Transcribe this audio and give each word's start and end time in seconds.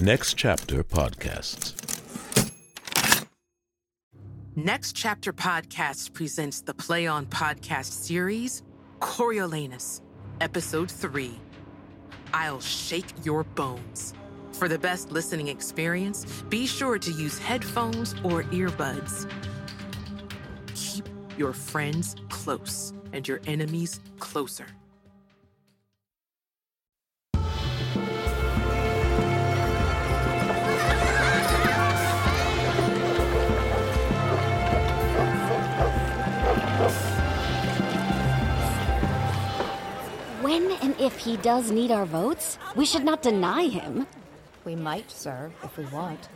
Next 0.00 0.34
Chapter 0.34 0.84
Podcasts. 0.84 1.74
Next 4.54 4.94
Chapter 4.94 5.32
Podcasts 5.32 6.12
presents 6.12 6.60
the 6.60 6.72
Play 6.72 7.08
On 7.08 7.26
Podcast 7.26 7.90
series, 8.04 8.62
Coriolanus, 9.00 10.00
Episode 10.40 10.88
3 10.88 11.36
I'll 12.32 12.60
Shake 12.60 13.06
Your 13.24 13.42
Bones. 13.42 14.14
For 14.52 14.68
the 14.68 14.78
best 14.78 15.10
listening 15.10 15.48
experience, 15.48 16.44
be 16.48 16.68
sure 16.68 17.00
to 17.00 17.10
use 17.10 17.36
headphones 17.40 18.12
or 18.22 18.44
earbuds. 18.44 19.28
Keep 20.76 21.08
your 21.36 21.52
friends 21.52 22.14
close 22.28 22.92
and 23.12 23.26
your 23.26 23.40
enemies 23.48 23.98
closer. 24.20 24.66
And 40.88 40.98
if 40.98 41.18
he 41.18 41.36
does 41.36 41.70
need 41.70 41.90
our 41.90 42.06
votes, 42.06 42.56
we 42.74 42.86
should 42.86 43.04
not 43.04 43.20
deny 43.20 43.68
him. 43.68 44.06
We 44.64 44.74
might, 44.74 45.10
sir, 45.10 45.50
if 45.62 45.76
we 45.76 45.84
want. 45.84 46.30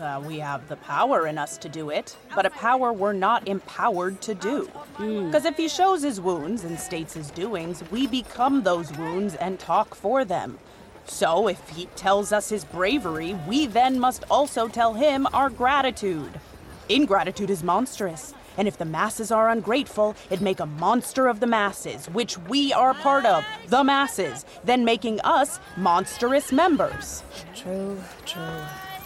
Uh, 0.00 0.20
we 0.26 0.40
have 0.40 0.66
the 0.68 0.74
power 0.78 1.28
in 1.28 1.38
us 1.38 1.56
to 1.58 1.68
do 1.68 1.90
it, 1.90 2.16
but 2.34 2.44
a 2.44 2.50
power 2.50 2.92
we're 2.92 3.12
not 3.12 3.46
empowered 3.46 4.20
to 4.22 4.34
do. 4.34 4.68
Because 4.98 5.44
if 5.44 5.56
he 5.56 5.68
shows 5.68 6.02
his 6.02 6.20
wounds 6.20 6.64
and 6.64 6.76
states 6.76 7.14
his 7.14 7.30
doings, 7.30 7.84
we 7.92 8.08
become 8.08 8.64
those 8.64 8.92
wounds 8.96 9.36
and 9.36 9.60
talk 9.60 9.94
for 9.94 10.24
them. 10.24 10.58
So 11.06 11.46
if 11.46 11.68
he 11.68 11.86
tells 11.94 12.32
us 12.32 12.48
his 12.48 12.64
bravery, 12.64 13.36
we 13.46 13.66
then 13.66 14.00
must 14.00 14.24
also 14.28 14.66
tell 14.66 14.94
him 14.94 15.28
our 15.32 15.50
gratitude. 15.50 16.40
Ingratitude 16.88 17.50
is 17.50 17.62
monstrous, 17.62 18.34
and 18.56 18.68
if 18.68 18.78
the 18.78 18.84
masses 18.84 19.30
are 19.30 19.50
ungrateful, 19.50 20.16
it'd 20.30 20.42
make 20.42 20.60
a 20.60 20.66
monster 20.66 21.26
of 21.26 21.40
the 21.40 21.46
masses, 21.46 22.06
which 22.06 22.38
we 22.38 22.72
are 22.72 22.94
part 22.94 23.24
of, 23.24 23.44
the 23.68 23.84
masses, 23.84 24.44
then 24.64 24.84
making 24.84 25.20
us 25.20 25.60
monstrous 25.76 26.52
members. 26.52 27.22
True, 27.54 27.98
true. 28.26 28.42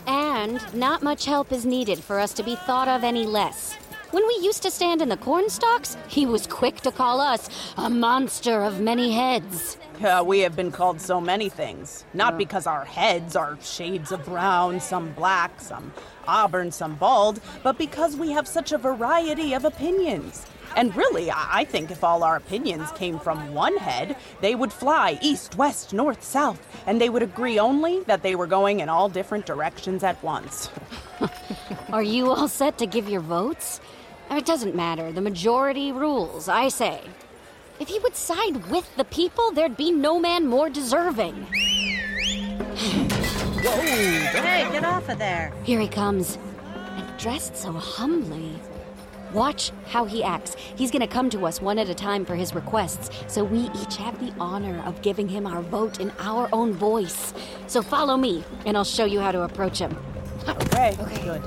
And 0.07 0.63
not 0.75 1.03
much 1.03 1.27
help 1.27 1.53
is 1.53 1.67
needed 1.67 1.99
for 1.99 2.19
us 2.19 2.33
to 2.35 2.43
be 2.43 2.57
thought 2.57 2.89
of 2.89 3.05
any 3.05 3.27
less. 3.27 3.77
When 4.11 4.27
we 4.27 4.39
used 4.41 4.62
to 4.62 4.70
stand 4.70 5.03
in 5.03 5.11
the 5.11 5.19
corn 5.19 5.51
stalks, 5.51 5.95
he 6.09 6.25
was 6.25 6.47
quick 6.47 6.81
to 6.81 6.91
call 6.91 7.20
us 7.20 7.51
a 7.77 7.91
monster 7.91 8.62
of 8.62 8.81
many 8.81 9.12
heads. 9.12 9.77
Uh, 10.03 10.25
we 10.27 10.39
have 10.39 10.56
been 10.56 10.73
called 10.73 10.98
so 10.98 11.20
many 11.20 11.51
things. 11.51 12.06
Not 12.14 12.39
because 12.39 12.67
our 12.67 12.86
heads 12.86 13.36
are 13.36 13.59
shades 13.61 14.11
of 14.11 14.25
brown, 14.25 14.81
some 14.81 15.12
black, 15.12 15.61
some 15.61 15.92
auburn, 16.27 16.73
some 16.73 16.95
bald, 16.95 17.41
but 17.62 17.77
because 17.77 18.17
we 18.17 18.31
have 18.31 18.48
such 18.48 18.73
a 18.73 18.79
variety 18.79 19.53
of 19.53 19.67
opinions. 19.67 20.47
And 20.75 20.97
really, 20.97 21.31
I 21.31 21.59
I 21.59 21.64
think 21.64 21.91
if 21.91 22.03
all 22.03 22.23
our 22.23 22.36
opinions 22.36 22.91
came 22.92 23.19
from 23.19 23.53
one 23.53 23.77
head, 23.77 24.17
they 24.41 24.55
would 24.55 24.73
fly 24.73 25.19
east, 25.20 25.56
west, 25.56 25.92
north, 25.92 26.23
south, 26.23 26.67
and 26.86 26.98
they 26.98 27.11
would 27.11 27.23
agree 27.23 27.59
only 27.59 28.01
that 28.05 28.23
they 28.23 28.36
were 28.36 28.47
going 28.47 28.81
in 28.81 28.89
all 28.89 29.09
different 29.09 29.45
directions 29.45 30.03
at 30.03 30.23
once. 30.23 30.70
Are 31.92 32.03
you 32.03 32.31
all 32.31 32.48
set 32.48 32.79
to 32.79 32.86
give 32.86 33.09
your 33.09 33.20
votes? 33.20 33.81
It 34.31 34.45
doesn't 34.45 34.75
matter. 34.75 35.11
The 35.11 35.21
majority 35.21 35.91
rules, 35.91 36.48
I 36.48 36.69
say. 36.69 37.01
If 37.81 37.89
he 37.89 37.98
would 38.01 38.17
side 38.17 38.70
with 38.70 38.95
the 38.97 39.05
people, 39.05 39.53
there'd 39.53 39.77
be 39.77 39.91
no 39.91 40.19
man 40.19 40.47
more 40.47 40.69
deserving. 40.69 41.35
Whoa! 43.61 43.81
Hey, 43.81 44.69
get 44.70 44.85
off 44.85 45.09
of 45.09 45.19
there. 45.19 45.53
Here 45.65 45.81
he 45.81 45.89
comes. 45.89 46.39
And 46.75 47.19
dressed 47.19 47.57
so 47.57 47.73
humbly. 47.73 48.59
Watch 49.33 49.73
how 49.87 50.05
he 50.05 50.23
acts. 50.25 50.55
He's 50.55 50.91
gonna 50.91 51.07
come 51.07 51.29
to 51.31 51.47
us 51.47 51.61
one 51.61 51.79
at 51.79 51.89
a 51.89 51.95
time 51.95 52.25
for 52.25 52.35
his 52.35 52.55
requests, 52.55 53.11
so 53.27 53.45
we 53.45 53.70
each 53.83 53.97
have 53.97 54.19
the 54.20 54.33
honor 54.41 54.83
of 54.86 55.02
giving 55.02 55.29
him 55.29 55.47
our 55.47 55.61
vote 55.63 56.01
in 56.01 56.11
our 56.19 56.48
own 56.52 56.73
voice. 56.73 57.35
So 57.67 57.83
follow 57.83 58.17
me, 58.17 58.42
and 58.64 58.77
I'll 58.77 58.85
show 58.85 59.05
you 59.05 59.20
how 59.20 59.33
to 59.33 59.42
approach 59.42 59.79
him. 59.79 59.97
Okay, 60.48 60.97
good. 61.25 61.42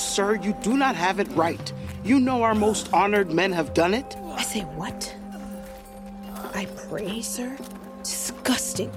Sir, 0.00 0.34
you 0.36 0.56
do 0.62 0.76
not 0.76 0.96
have 0.96 1.20
it 1.20 1.28
right. 1.32 1.72
You 2.04 2.18
know 2.20 2.42
our 2.42 2.54
most 2.54 2.92
honored 2.92 3.30
men 3.30 3.52
have 3.52 3.74
done 3.74 3.94
it. 3.94 4.16
I 4.34 4.42
say 4.42 4.60
what? 4.60 5.14
I 6.54 6.66
pray, 6.88 7.20
sir? 7.20 7.56
Disgusting. 8.02 8.90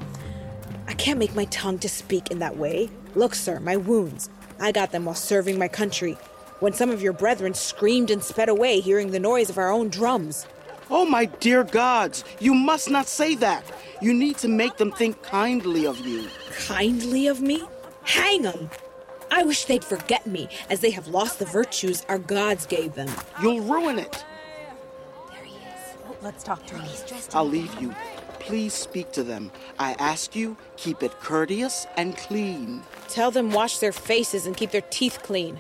I 0.88 0.94
can't 0.94 1.19
make 1.19 1.36
my 1.36 1.46
tongue 1.46 1.80
to 1.80 1.90
speak 1.90 2.31
in 2.31 2.40
that 2.40 2.58
way. 2.58 2.90
Look, 3.16 3.36
sir, 3.36 3.59
my 3.59 3.78
wounds. 3.78 4.30
I 4.59 4.72
got 4.72 4.91
them 4.91 5.06
while 5.06 5.16
serving 5.16 5.58
my 5.58 5.68
country. 5.68 6.18
When 6.59 6.74
some 6.74 6.90
of 6.90 7.02
your 7.02 7.14
brethren 7.14 7.53
screamed 7.53 8.09
and 8.09 8.24
sped 8.24 8.50
away, 8.50 8.80
hearing 8.80 9.12
the 9.12 9.20
noise 9.20 9.50
of 9.50 9.58
our 9.58 9.72
own 9.72 9.90
drums. 9.90 10.47
Oh, 10.90 11.06
my 11.06 11.25
dear 11.25 11.64
gods, 11.64 12.24
you 12.40 12.53
must 12.53 12.90
not 12.90 13.08
say 13.08 13.35
that. 13.35 13.64
You 14.02 14.14
need 14.14 14.38
to 14.38 14.47
make 14.47 14.78
them 14.78 14.91
think 14.91 15.22
kindly 15.24 15.85
of 15.85 16.00
you. 16.06 16.28
Kindly 16.68 17.28
of 17.28 17.41
me? 17.41 17.64
Hang 18.03 18.46
'em! 18.46 18.70
I 19.34 19.42
wish 19.42 19.66
they'd 19.66 19.84
forget 19.84 20.28
me, 20.28 20.48
as 20.70 20.82
they 20.82 20.92
have 20.92 21.08
lost 21.08 21.40
the 21.40 21.46
virtues 21.46 22.06
our 22.08 22.20
gods 22.20 22.68
gave 22.68 22.94
them. 22.94 23.10
You'll 23.42 23.62
ruin 23.62 23.98
it. 23.98 24.24
There 25.32 25.44
he 25.44 25.56
is. 25.56 25.96
Oh, 26.08 26.16
let's 26.22 26.44
talk 26.44 26.64
to 26.68 26.76
him. 26.76 26.84
He's 26.84 27.02
dressed 27.02 27.36
I'll 27.36 27.50
leave 27.50 27.74
you. 27.82 27.96
Please 28.38 28.76
speak 28.76 29.12
to 29.14 29.24
them. 29.24 29.52
I 29.80 29.94
ask 29.94 30.36
you, 30.36 30.56
keep 30.78 31.02
it 31.02 31.20
courteous 31.20 31.88
and 31.98 32.16
clean. 32.16 32.84
Tell 33.08 33.32
them 33.32 33.50
wash 33.50 33.80
their 33.80 33.92
faces 33.92 34.46
and 34.46 34.56
keep 34.56 34.70
their 34.70 34.82
teeth 34.82 35.18
clean. 35.24 35.58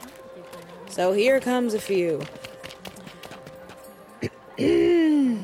So 0.89 1.11
here 1.11 1.39
comes 1.39 1.73
a 1.73 1.79
few. 1.79 2.21
you 4.59 5.41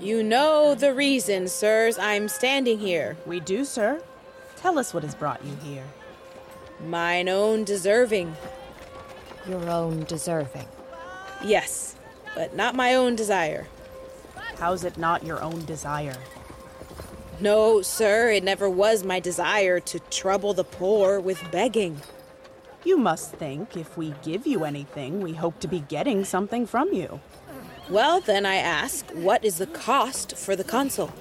know 0.00 0.76
the 0.76 0.94
reason, 0.94 1.48
sirs, 1.48 1.98
I'm 1.98 2.28
standing 2.28 2.78
here. 2.78 3.16
We 3.26 3.40
do, 3.40 3.64
sir. 3.64 4.00
Tell 4.54 4.78
us 4.78 4.94
what 4.94 5.02
has 5.02 5.16
brought 5.16 5.44
you 5.44 5.56
here. 5.64 5.84
Mine 6.86 7.28
own 7.28 7.64
deserving. 7.64 8.36
Your 9.48 9.68
own 9.68 10.04
deserving. 10.04 10.66
Yes, 11.44 11.96
but 12.34 12.54
not 12.54 12.74
my 12.74 12.94
own 12.94 13.16
desire. 13.16 13.66
How's 14.58 14.84
it 14.84 14.98
not 14.98 15.24
your 15.24 15.42
own 15.42 15.64
desire? 15.64 16.16
No, 17.40 17.82
sir, 17.82 18.30
it 18.30 18.42
never 18.42 18.68
was 18.68 19.04
my 19.04 19.20
desire 19.20 19.78
to 19.80 20.00
trouble 20.00 20.54
the 20.54 20.64
poor 20.64 21.20
with 21.20 21.50
begging. 21.52 22.00
You 22.84 22.96
must 22.96 23.32
think 23.32 23.76
if 23.76 23.96
we 23.96 24.14
give 24.22 24.46
you 24.46 24.64
anything, 24.64 25.20
we 25.20 25.34
hope 25.34 25.60
to 25.60 25.68
be 25.68 25.80
getting 25.80 26.24
something 26.24 26.66
from 26.66 26.92
you. 26.92 27.20
Well, 27.88 28.20
then 28.20 28.44
I 28.44 28.56
ask, 28.56 29.08
what 29.10 29.44
is 29.44 29.58
the 29.58 29.66
cost 29.66 30.36
for 30.36 30.56
the 30.56 30.64
consul? 30.64 31.12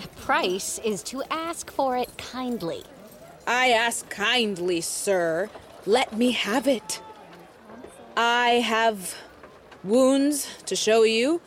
The 0.00 0.08
price 0.20 0.78
is 0.84 1.02
to 1.04 1.22
ask 1.30 1.70
for 1.70 1.96
it 1.96 2.16
kindly. 2.16 2.84
I 3.46 3.70
ask 3.70 4.08
kindly, 4.08 4.80
sir. 4.80 5.50
Let 5.86 6.16
me 6.16 6.32
have 6.32 6.66
it. 6.66 7.00
I 8.16 8.62
have 8.64 9.16
wounds 9.82 10.48
to 10.66 10.76
show 10.76 11.02
you. 11.02 11.40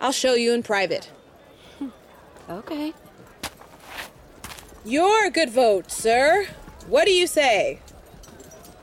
I'll 0.00 0.12
show 0.12 0.34
you 0.34 0.52
in 0.52 0.62
private. 0.62 1.10
Hmm. 1.78 1.88
Okay. 2.50 2.92
Your 4.84 5.30
good 5.30 5.50
vote, 5.50 5.90
sir. 5.90 6.46
What 6.88 7.06
do 7.06 7.12
you 7.12 7.26
say? 7.26 7.80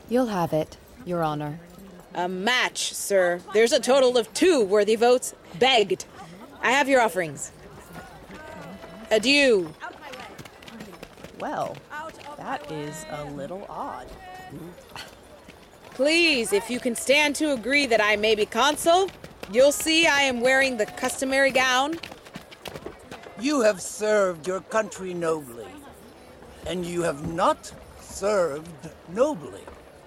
You'll 0.10 0.28
have 0.28 0.54
it, 0.54 0.78
Your 1.06 1.24
Honor. 1.24 1.60
A 2.14 2.28
match, 2.28 2.94
sir. 2.94 3.42
There's 3.54 3.72
a 3.72 3.80
total 3.80 4.18
of 4.18 4.32
two 4.34 4.64
worthy 4.64 4.96
votes 4.96 5.34
begged. 5.60 6.06
I 6.62 6.72
have 6.72 6.88
your 6.88 7.02
offerings. 7.02 7.52
Adieu. 9.12 9.74
Well, 11.40 11.76
that 12.44 12.70
is 12.70 13.06
a 13.10 13.24
little 13.32 13.66
odd. 13.70 14.08
Please, 15.92 16.52
if 16.52 16.70
you 16.70 16.80
can 16.80 16.94
stand 16.94 17.36
to 17.38 17.54
agree 17.54 17.86
that 17.86 18.02
I 18.04 18.18
may 18.18 18.36
be 18.36 18.46
consul, 18.46 19.10
you'll 19.52 19.72
see 19.72 20.08
I 20.08 20.22
am 20.22 20.42
wearing 20.42 20.76
the 20.76 20.86
customary 20.86 21.52
gown. 21.52 21.96
You 23.40 23.62
have 23.62 23.82
served 23.82 24.46
your 24.46 24.60
country 24.60 25.14
nobly, 25.14 25.72
and 26.68 26.86
you 26.86 27.04
have 27.04 27.34
not 27.34 27.72
served 28.02 28.90
nobly. 29.14 29.64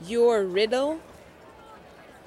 Your 0.06 0.44
riddle? 0.44 1.00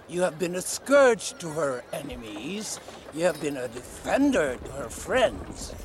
You 0.08 0.22
have 0.24 0.40
been 0.40 0.56
a 0.56 0.62
scourge 0.62 1.38
to 1.38 1.50
her 1.50 1.84
enemies. 1.94 2.80
You 3.14 3.26
have 3.26 3.40
been 3.40 3.58
a 3.58 3.68
defender 3.68 4.58
to 4.66 4.72
her 4.72 4.90
friends. 4.90 5.76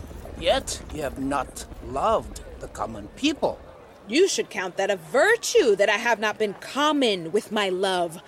Yet 0.41 0.81
you 0.95 1.03
have 1.03 1.19
not 1.19 1.67
loved 1.87 2.41
the 2.61 2.69
common 2.69 3.09
people. 3.17 3.59
You 4.07 4.29
should 4.29 4.51
count 4.51 4.77
that 4.77 4.91
a 4.91 4.97
virtue 4.97 5.75
that 5.77 5.89
I 5.89 5.97
have 5.97 6.19
not 6.19 6.39
been 6.39 6.55
common 6.55 7.33
with 7.33 7.51
my 7.51 7.71
love. 7.71 8.21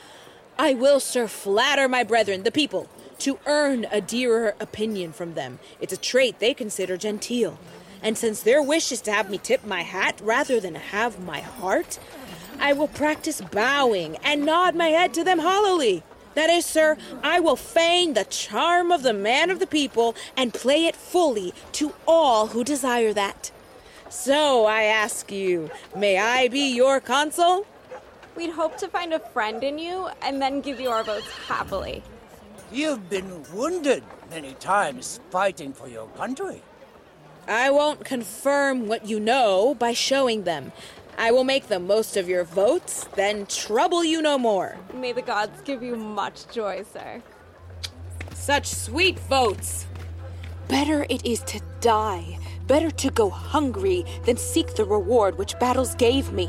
I 0.58 0.72
will, 0.72 1.00
sir, 1.00 1.28
flatter 1.28 1.86
my 1.86 2.02
brethren, 2.02 2.44
the 2.44 2.50
people, 2.50 2.88
to 3.18 3.38
earn 3.44 3.86
a 3.92 4.00
dearer 4.00 4.54
opinion 4.58 5.12
from 5.12 5.34
them. 5.34 5.58
It's 5.78 5.92
a 5.92 5.98
trait 5.98 6.38
they 6.38 6.54
consider 6.54 6.96
genteel. 6.96 7.58
And 8.02 8.16
since 8.16 8.40
their 8.40 8.62
wish 8.62 8.90
is 8.90 9.02
to 9.02 9.12
have 9.12 9.28
me 9.28 9.36
tip 9.36 9.66
my 9.66 9.82
hat 9.82 10.18
rather 10.22 10.60
than 10.60 10.76
have 10.76 11.22
my 11.22 11.40
heart, 11.40 11.98
I 12.58 12.72
will 12.72 12.88
practice 12.88 13.42
bowing 13.42 14.16
and 14.24 14.46
nod 14.46 14.74
my 14.74 14.88
head 14.88 15.12
to 15.14 15.24
them 15.24 15.40
hollowly. 15.40 16.02
That 16.34 16.48
is, 16.48 16.64
sir, 16.64 16.96
I 17.22 17.40
will 17.40 17.56
feign 17.56 18.14
the 18.14 18.24
charm 18.24 18.92
of 18.92 19.02
the 19.02 19.12
man 19.12 19.50
of 19.50 19.58
the 19.58 19.66
people 19.66 20.14
and 20.36 20.54
play 20.54 20.86
it 20.86 20.96
fully 20.96 21.52
to 21.72 21.92
all 22.06 22.48
who 22.48 22.64
desire 22.64 23.12
that. 23.12 23.50
So 24.08 24.66
I 24.66 24.84
ask 24.84 25.30
you, 25.32 25.70
may 25.94 26.18
I 26.18 26.48
be 26.48 26.74
your 26.74 27.00
consul? 27.00 27.66
We'd 28.36 28.50
hope 28.50 28.76
to 28.78 28.88
find 28.88 29.12
a 29.12 29.18
friend 29.18 29.64
in 29.64 29.78
you 29.78 30.08
and 30.22 30.40
then 30.40 30.60
give 30.60 30.78
you 30.78 30.90
our 30.90 31.02
votes 31.02 31.28
happily. 31.46 32.02
You've 32.70 33.08
been 33.08 33.44
wounded 33.52 34.04
many 34.30 34.54
times 34.54 35.20
fighting 35.30 35.72
for 35.72 35.88
your 35.88 36.08
country. 36.08 36.62
I 37.48 37.70
won't 37.70 38.04
confirm 38.04 38.88
what 38.88 39.06
you 39.06 39.20
know 39.20 39.74
by 39.74 39.92
showing 39.92 40.44
them. 40.44 40.72
I 41.16 41.30
will 41.30 41.44
make 41.44 41.68
the 41.68 41.80
most 41.80 42.16
of 42.16 42.28
your 42.28 42.44
votes, 42.44 43.06
then 43.14 43.46
trouble 43.46 44.04
you 44.04 44.20
no 44.20 44.36
more. 44.36 44.76
May 44.92 45.12
the 45.12 45.22
gods 45.22 45.62
give 45.62 45.82
you 45.82 45.96
much 45.96 46.48
joy, 46.52 46.84
sir. 46.92 47.22
Such 48.34 48.66
sweet 48.66 49.18
votes! 49.20 49.86
Better 50.68 51.06
it 51.08 51.24
is 51.24 51.40
to 51.44 51.60
die, 51.80 52.38
better 52.66 52.90
to 52.90 53.10
go 53.10 53.30
hungry 53.30 54.04
than 54.24 54.36
seek 54.36 54.74
the 54.74 54.84
reward 54.84 55.38
which 55.38 55.58
battles 55.58 55.94
gave 55.94 56.32
me. 56.32 56.46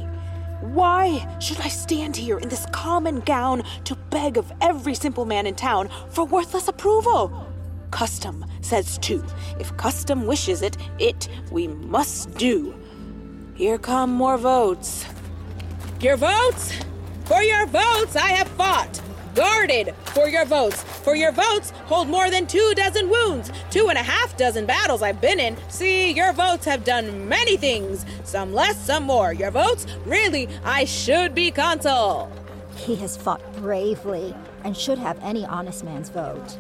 Why 0.61 1.37
should 1.39 1.59
I 1.61 1.67
stand 1.67 2.15
here 2.15 2.39
in 2.39 2.49
this 2.49 2.65
common 2.71 3.19
gown 3.21 3.63
to 3.83 3.95
beg 4.09 4.37
of 4.37 4.51
every 4.59 4.95
simple 4.95 5.25
man 5.25 5.45
in 5.45 5.55
town 5.55 5.89
for 6.09 6.25
worthless 6.25 6.67
approval? 6.67 7.47
Custom 7.91 8.45
says 8.61 8.97
too. 8.97 9.23
If 9.59 9.75
custom 9.77 10.25
wishes 10.25 10.61
it, 10.61 10.77
it 10.99 11.29
we 11.51 11.67
must 11.67 12.35
do. 12.35 12.75
Here 13.55 13.77
come 13.77 14.11
more 14.11 14.37
votes. 14.37 15.05
Your 16.01 16.17
votes? 16.17 16.73
For 17.25 17.41
your 17.41 17.65
votes, 17.67 18.15
I 18.15 18.29
have 18.31 18.47
fought. 18.49 19.01
Guarded 19.37 19.93
for 20.15 20.27
your 20.27 20.45
votes. 20.45 20.81
For 20.81 21.15
your 21.15 21.31
votes, 21.31 21.69
hold 21.85 22.07
more 22.07 22.31
than 22.31 22.47
two 22.47 22.73
dozen 22.75 23.07
wounds. 23.07 23.51
Two 23.69 23.89
and 23.89 23.97
a 23.97 24.01
half 24.01 24.35
dozen 24.35 24.65
battles 24.65 25.03
I've 25.03 25.21
been 25.21 25.39
in. 25.39 25.55
See, 25.69 26.11
your 26.11 26.33
votes 26.33 26.65
have 26.65 26.83
done 26.83 27.29
many 27.29 27.55
things. 27.55 28.03
Some 28.23 28.51
less, 28.51 28.83
some 28.83 29.03
more. 29.03 29.33
Your 29.33 29.51
votes? 29.51 29.85
Really, 30.05 30.49
I 30.65 30.85
should 30.85 31.35
be 31.35 31.51
consul. 31.51 32.31
He 32.77 32.95
has 32.95 33.15
fought 33.15 33.43
bravely 33.57 34.33
and 34.63 34.75
should 34.75 34.97
have 34.97 35.19
any 35.21 35.45
honest 35.45 35.83
man's 35.83 36.09
vote. 36.09 36.57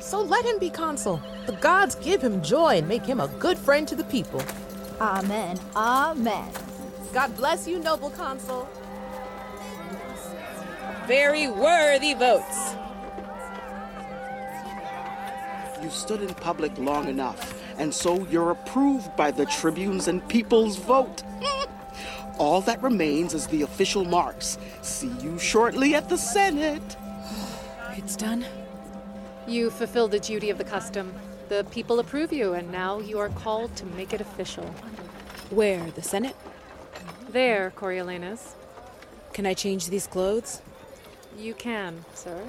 So 0.00 0.22
let 0.22 0.46
him 0.46 0.58
be 0.58 0.70
consul. 0.70 1.20
The 1.44 1.52
gods 1.52 1.96
give 1.96 2.22
him 2.22 2.40
joy 2.40 2.78
and 2.78 2.88
make 2.88 3.04
him 3.04 3.20
a 3.20 3.28
good 3.28 3.58
friend 3.58 3.86
to 3.88 3.94
the 3.94 4.04
people. 4.04 4.42
Amen. 4.98 5.58
Amen. 5.76 6.48
God 7.12 7.36
bless 7.36 7.68
you, 7.68 7.80
noble 7.80 8.08
consul. 8.08 8.66
Very 11.06 11.48
worthy 11.48 12.14
votes. 12.14 12.76
You 15.82 15.90
stood 15.90 16.22
in 16.22 16.32
public 16.34 16.78
long 16.78 17.08
enough, 17.08 17.60
and 17.76 17.92
so 17.92 18.24
you're 18.26 18.52
approved 18.52 19.16
by 19.16 19.32
the 19.32 19.44
tribunes 19.46 20.06
and 20.06 20.26
people's 20.28 20.76
vote. 20.76 21.24
All 22.38 22.60
that 22.62 22.80
remains 22.82 23.34
is 23.34 23.48
the 23.48 23.62
official 23.62 24.04
marks. 24.04 24.58
See 24.82 25.10
you 25.20 25.38
shortly 25.38 25.94
at 25.94 26.08
the 26.08 26.18
Senate. 26.18 26.96
It's 27.96 28.16
done. 28.16 28.46
You 29.46 29.70
fulfilled 29.70 30.12
the 30.12 30.20
duty 30.20 30.48
of 30.48 30.56
the 30.56 30.64
custom. 30.64 31.12
The 31.48 31.64
people 31.70 31.98
approve 31.98 32.32
you, 32.32 32.54
and 32.54 32.72
now 32.72 33.00
you 33.00 33.18
are 33.18 33.28
called 33.28 33.76
to 33.76 33.86
make 33.86 34.14
it 34.14 34.20
official. 34.20 34.64
Where? 35.50 35.90
The 35.90 36.02
Senate? 36.02 36.36
There, 37.28 37.72
Coriolanus. 37.76 38.54
Can 39.34 39.44
I 39.44 39.52
change 39.52 39.88
these 39.88 40.06
clothes? 40.06 40.62
You 41.38 41.54
can, 41.54 42.04
sir. 42.14 42.44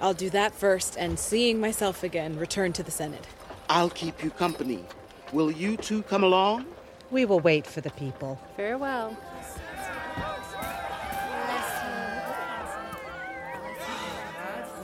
I'll 0.00 0.14
do 0.14 0.30
that 0.30 0.54
first, 0.54 0.96
and 0.96 1.18
seeing 1.18 1.60
myself 1.60 2.02
again, 2.02 2.38
return 2.38 2.72
to 2.74 2.82
the 2.82 2.90
Senate. 2.90 3.26
I'll 3.68 3.90
keep 3.90 4.22
you 4.24 4.30
company. 4.30 4.84
Will 5.32 5.50
you 5.50 5.76
two 5.76 6.02
come 6.02 6.24
along? 6.24 6.66
We 7.10 7.24
will 7.24 7.40
wait 7.40 7.66
for 7.66 7.80
the 7.80 7.90
people. 7.90 8.40
Farewell. 8.56 9.16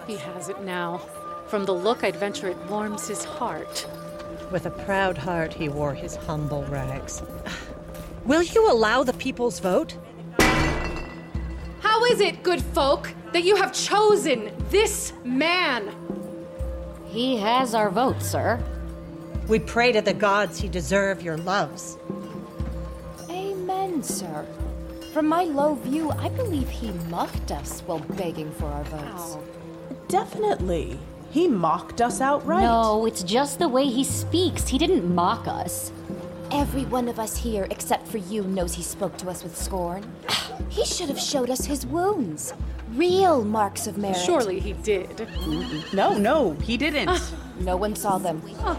He 0.07 0.17
has 0.17 0.49
it 0.49 0.63
now. 0.63 0.99
From 1.49 1.65
the 1.65 1.75
look, 1.75 2.05
I'd 2.05 2.17
venture 2.17 2.49
it 2.49 2.57
warms 2.71 3.09
his 3.09 3.25
heart. 3.25 3.87
With 4.53 4.67
a 4.67 4.71
proud 4.71 5.19
heart, 5.19 5.53
he 5.53 5.69
wore 5.69 5.95
his 5.95 6.15
humble 6.15 6.65
rags. 6.65 7.23
Will 8.25 8.43
you 8.43 8.71
allow 8.71 9.03
the 9.03 9.13
people's 9.15 9.59
vote? 9.59 9.97
How 11.81 12.05
is 12.05 12.21
it, 12.21 12.43
good 12.43 12.63
folk, 12.63 13.13
that 13.33 13.45
you 13.45 13.57
have 13.57 13.73
chosen 13.73 14.53
this 14.71 15.13
man? 15.25 15.95
He 17.07 17.37
has 17.37 17.75
our 17.75 17.91
vote, 17.91 18.23
sir. 18.23 18.63
We 19.49 19.59
pray 19.59 19.93
to 19.93 20.01
the 20.01 20.15
gods 20.15 20.59
he 20.59 20.69
deserve 20.69 21.23
your 21.23 21.37
loves. 21.39 21.97
Amen, 23.31 24.03
sir. 24.03 24.47
From 25.13 25.27
my 25.27 25.45
low 25.45 25.75
view, 25.75 26.11
I 26.11 26.29
believe 26.29 26.69
he 26.69 26.91
mocked 27.09 27.53
us 27.53 27.81
while 27.87 28.01
begging 28.01 28.53
for 28.53 28.67
our 28.67 28.85
votes. 28.85 29.37
Definitely. 30.09 30.99
He 31.31 31.49
mocked 31.49 32.01
us 32.01 32.21
outright. 32.21 32.63
No, 32.63 33.07
it's 33.07 33.23
just 33.23 33.59
the 33.59 33.69
way 33.69 33.87
he 33.87 34.05
speaks. 34.05 34.69
He 34.69 34.79
didn't 34.79 35.15
mock 35.15 35.47
us. 35.47 35.93
Every 36.51 36.85
one 36.85 37.09
of 37.09 37.19
us 37.19 37.37
here, 37.37 37.67
except 37.71 38.07
for 38.07 38.19
you, 38.19 38.43
knows 38.45 38.75
he 38.75 38.83
spoke 38.83 39.17
to 39.19 39.31
us 39.31 39.43
with 39.43 39.57
scorn. 39.57 40.05
He 40.69 40.85
should 40.85 41.09
have 41.09 41.21
showed 41.21 41.51
us 41.51 41.65
his 41.65 41.87
wounds. 41.87 42.55
Real 42.93 43.45
marks 43.45 43.87
of 43.87 43.99
merit. 43.99 44.17
Surely 44.17 44.61
he 44.61 44.73
did. 44.73 45.29
No, 45.93 46.17
no, 46.17 46.55
he 46.63 46.77
didn't. 46.77 47.09
Ah. 47.09 47.33
No 47.61 47.77
one 47.77 47.97
saw 47.97 48.19
them. 48.19 48.43
Ah. 48.61 48.79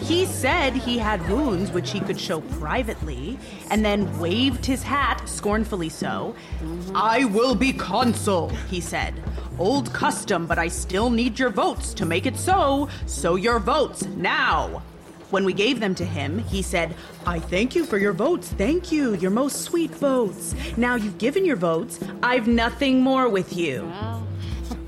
He 0.00 0.24
said 0.26 0.74
he 0.74 0.98
had 0.98 1.28
wounds 1.28 1.72
which 1.72 1.90
he 1.90 2.00
could 2.00 2.20
show 2.20 2.40
privately, 2.40 3.38
and 3.70 3.84
then 3.84 4.18
waved 4.18 4.64
his 4.64 4.82
hat, 4.82 5.28
scornfully 5.28 5.88
so. 5.88 6.34
I 6.94 7.24
will 7.24 7.54
be 7.54 7.72
consul, 7.72 8.50
he 8.70 8.80
said. 8.80 9.14
Old 9.58 9.92
custom, 9.92 10.46
but 10.46 10.58
I 10.58 10.68
still 10.68 11.10
need 11.10 11.38
your 11.38 11.50
votes 11.50 11.92
to 11.94 12.06
make 12.06 12.26
it 12.26 12.36
so. 12.36 12.88
So 13.06 13.34
your 13.34 13.58
votes, 13.58 14.06
now. 14.06 14.82
When 15.30 15.44
we 15.44 15.52
gave 15.52 15.78
them 15.78 15.94
to 15.96 16.06
him, 16.06 16.38
he 16.38 16.62
said, 16.62 16.94
I 17.26 17.38
thank 17.38 17.74
you 17.74 17.84
for 17.84 17.98
your 17.98 18.14
votes. 18.14 18.48
Thank 18.48 18.90
you, 18.90 19.14
your 19.16 19.30
most 19.30 19.60
sweet 19.60 19.90
votes. 19.90 20.54
Now 20.78 20.94
you've 20.94 21.18
given 21.18 21.44
your 21.44 21.56
votes, 21.56 22.00
I've 22.22 22.48
nothing 22.48 23.02
more 23.02 23.28
with 23.28 23.54
you. 23.54 23.92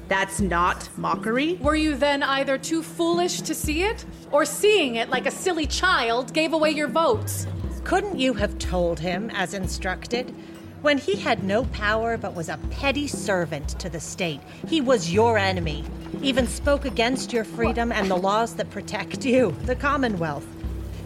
That's 0.09 0.41
not 0.41 0.89
mockery. 0.97 1.55
Were 1.57 1.77
you 1.77 1.95
then 1.95 2.23
either 2.23 2.57
too 2.57 2.83
foolish 2.83 3.43
to 3.43 3.55
see 3.55 3.83
it, 3.83 4.05
or 4.33 4.47
seeing 4.47 4.97
it 4.97 5.11
like 5.11 5.27
a 5.27 5.31
silly 5.31 5.67
child 5.67 6.33
gave 6.33 6.55
away 6.55 6.71
your 6.71 6.89
votes? 6.89 7.47
Couldn't 7.85 8.19
you 8.19 8.33
have 8.35 8.59
told 8.59 8.99
him 8.99 9.31
as 9.35 9.53
instructed? 9.53 10.35
When 10.83 10.97
he 10.97 11.17
had 11.17 11.45
no 11.45 11.65
power 11.65 12.17
but 12.17 12.35
was 12.35 12.49
a 12.49 12.59
petty 12.71 13.07
servant 13.07 13.69
to 13.81 13.91
the 13.91 14.01
state, 14.01 14.41
he 14.67 14.81
was 14.81 15.13
your 15.13 15.37
enemy, 15.37 15.85
even 16.23 16.47
spoke 16.47 16.87
against 16.87 17.35
your 17.35 17.45
freedom 17.45 17.93
and 17.93 18.11
the 18.11 18.17
laws 18.17 18.55
that 18.55 18.71
protect 18.71 19.27
you, 19.27 19.55
the 19.65 19.77
Commonwealth. 19.77 20.47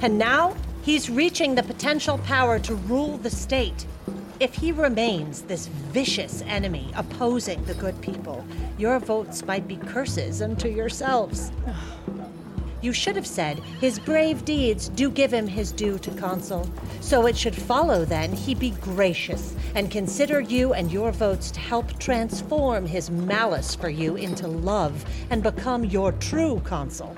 And 0.00 0.16
now 0.16 0.54
he's 0.82 1.10
reaching 1.10 1.56
the 1.56 1.64
potential 1.64 2.18
power 2.18 2.60
to 2.60 2.74
rule 2.76 3.18
the 3.18 3.30
state. 3.30 3.84
If 4.38 4.54
he 4.54 4.70
remains 4.70 5.42
this 5.42 5.66
vicious 5.66 6.42
enemy 6.42 6.92
opposing 6.94 7.64
the 7.64 7.74
good 7.74 8.00
people, 8.00 8.44
your 8.78 9.00
votes 9.00 9.44
might 9.44 9.66
be 9.66 9.76
curses 9.76 10.40
unto 10.40 10.68
yourselves. 10.68 11.50
Oh. 11.66 12.03
You 12.84 12.92
should 12.92 13.16
have 13.16 13.26
said, 13.26 13.60
His 13.80 13.98
brave 13.98 14.44
deeds 14.44 14.90
do 14.90 15.08
give 15.08 15.32
him 15.32 15.46
his 15.46 15.72
due 15.72 15.98
to 16.00 16.10
consul. 16.10 16.68
So 17.00 17.26
it 17.26 17.34
should 17.34 17.54
follow 17.54 18.04
then 18.04 18.30
he 18.30 18.54
be 18.54 18.72
gracious 18.72 19.56
and 19.74 19.90
consider 19.90 20.38
you 20.38 20.74
and 20.74 20.92
your 20.92 21.10
votes 21.10 21.50
to 21.52 21.60
help 21.60 21.98
transform 21.98 22.84
his 22.84 23.08
malice 23.08 23.74
for 23.74 23.88
you 23.88 24.16
into 24.16 24.48
love 24.48 25.02
and 25.30 25.42
become 25.42 25.86
your 25.86 26.12
true 26.12 26.60
consul. 26.62 27.16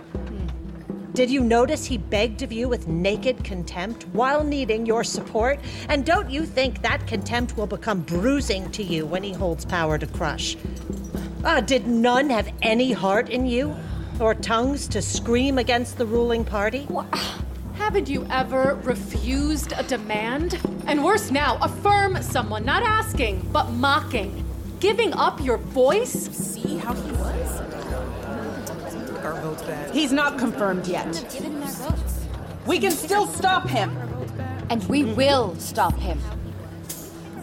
Did 1.14 1.32
you 1.32 1.42
notice 1.42 1.84
he 1.84 1.98
begged 1.98 2.42
of 2.42 2.52
you 2.52 2.68
with 2.68 2.86
naked 2.86 3.42
contempt 3.42 4.06
while 4.12 4.44
needing 4.44 4.86
your 4.86 5.02
support? 5.02 5.58
And 5.88 6.06
don't 6.06 6.30
you 6.30 6.46
think 6.46 6.80
that 6.82 7.08
contempt 7.08 7.56
will 7.56 7.66
become 7.66 8.02
bruising 8.02 8.70
to 8.70 8.84
you 8.84 9.04
when 9.04 9.24
he 9.24 9.32
holds 9.32 9.64
power 9.64 9.98
to 9.98 10.06
crush? 10.06 10.56
Ah, 11.44 11.60
did 11.60 11.88
none 11.88 12.30
have 12.30 12.52
any 12.62 12.92
heart 12.92 13.30
in 13.30 13.46
you? 13.46 13.74
Or 14.18 14.34
tongues 14.34 14.88
to 14.88 15.02
scream 15.02 15.58
against 15.58 15.98
the 15.98 16.06
ruling 16.06 16.44
party? 16.44 16.88
Haven't 17.74 18.08
you 18.08 18.26
ever 18.30 18.78
refused 18.82 19.72
a 19.76 19.82
demand? 19.82 20.58
And 20.86 21.04
worse 21.04 21.30
now, 21.30 21.58
affirm 21.60 22.22
someone, 22.22 22.64
not 22.64 22.82
asking, 22.82 23.46
but 23.52 23.70
mocking. 23.70 24.44
Giving 24.80 25.12
up 25.12 25.40
your 25.40 25.58
voice? 25.58 26.12
See 26.12 26.78
how 26.78 26.94
he 26.94 27.12
was? 27.12 27.60
Our 29.22 29.40
vote's 29.42 29.62
bad. 29.62 29.94
He's 29.94 30.12
not 30.12 30.38
confirmed 30.38 30.86
yet. 30.86 31.14
We 32.66 32.78
can 32.78 32.92
still 32.92 33.26
stop 33.26 33.68
him. 33.68 33.96
And 34.70 34.82
we 34.88 35.04
will 35.04 35.54
stop 35.56 35.94
him. 35.94 36.18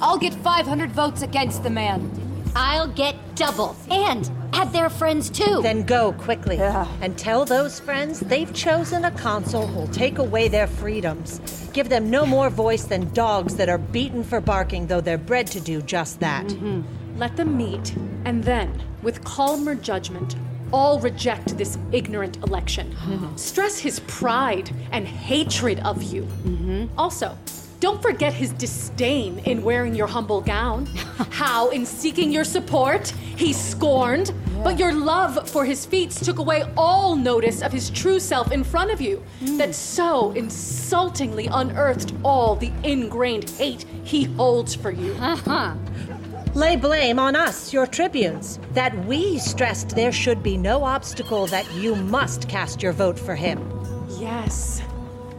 I'll 0.01 0.17
get 0.17 0.33
500 0.33 0.91
votes 0.91 1.21
against 1.21 1.63
the 1.63 1.69
man. 1.69 2.11
I'll 2.55 2.87
get 2.87 3.15
double. 3.35 3.75
And 3.89 4.29
add 4.53 4.71
their 4.71 4.89
friends 4.89 5.29
too. 5.29 5.61
Then 5.61 5.83
go 5.83 6.13
quickly 6.13 6.59
and 6.59 7.17
tell 7.17 7.45
those 7.45 7.79
friends 7.79 8.19
they've 8.19 8.53
chosen 8.53 9.05
a 9.05 9.11
consul 9.11 9.67
who'll 9.67 9.87
take 9.87 10.17
away 10.17 10.47
their 10.47 10.67
freedoms. 10.67 11.39
Give 11.73 11.89
them 11.89 12.09
no 12.09 12.25
more 12.25 12.49
voice 12.49 12.85
than 12.85 13.11
dogs 13.13 13.55
that 13.55 13.69
are 13.69 13.77
beaten 13.77 14.23
for 14.23 14.39
barking, 14.39 14.87
though 14.87 15.01
they're 15.01 15.17
bred 15.17 15.47
to 15.47 15.59
do 15.59 15.81
just 15.81 16.19
that. 16.19 16.45
Mm-hmm. 16.45 17.17
Let 17.17 17.35
them 17.35 17.57
meet, 17.57 17.95
and 18.25 18.43
then, 18.43 18.81
with 19.01 19.23
calmer 19.23 19.75
judgment, 19.75 20.35
all 20.71 20.99
reject 20.99 21.57
this 21.57 21.77
ignorant 21.91 22.37
election. 22.37 22.91
Mm-hmm. 22.91 23.35
Stress 23.35 23.77
his 23.77 23.99
pride 24.01 24.71
and 24.91 25.07
hatred 25.07 25.79
of 25.81 26.01
you. 26.01 26.23
Mm-hmm. 26.23 26.87
Also, 26.97 27.37
don't 27.79 28.01
forget 28.01 28.33
his 28.33 28.51
disdain 28.53 29.39
in 29.39 29.61
wearing 29.61 29.93
your 29.93 30.07
humble 30.07 30.41
gown. 30.41 30.85
How, 31.31 31.69
in 31.69 31.85
seeking 31.85 32.31
your 32.31 32.45
support, 32.45 33.09
he 33.35 33.51
scorned, 33.53 34.31
but 34.63 34.79
your 34.79 34.93
love 34.93 35.49
for 35.49 35.65
his 35.65 35.85
feats 35.85 36.23
took 36.23 36.39
away 36.39 36.63
all 36.77 37.15
notice 37.15 37.61
of 37.61 37.71
his 37.71 37.89
true 37.89 38.19
self 38.19 38.51
in 38.51 38.63
front 38.63 38.91
of 38.91 39.01
you, 39.01 39.21
mm. 39.41 39.57
that 39.57 39.75
so 39.75 40.31
insultingly 40.31 41.47
unearthed 41.47 42.13
all 42.23 42.55
the 42.55 42.71
ingrained 42.83 43.49
hate 43.51 43.85
he 44.03 44.23
holds 44.23 44.73
for 44.73 44.91
you. 44.91 45.13
Uh-huh. 45.19 45.75
Lay 46.53 46.75
blame 46.75 47.17
on 47.17 47.35
us, 47.35 47.73
your 47.73 47.87
tribunes, 47.87 48.59
that 48.73 48.95
we 49.05 49.39
stressed 49.39 49.89
there 49.89 50.11
should 50.11 50.43
be 50.43 50.55
no 50.55 50.83
obstacle 50.83 51.47
that 51.47 51.71
you 51.73 51.95
must 51.95 52.47
cast 52.47 52.83
your 52.83 52.93
vote 52.93 53.17
for 53.17 53.35
him. 53.35 53.59
Yes. 54.19 54.81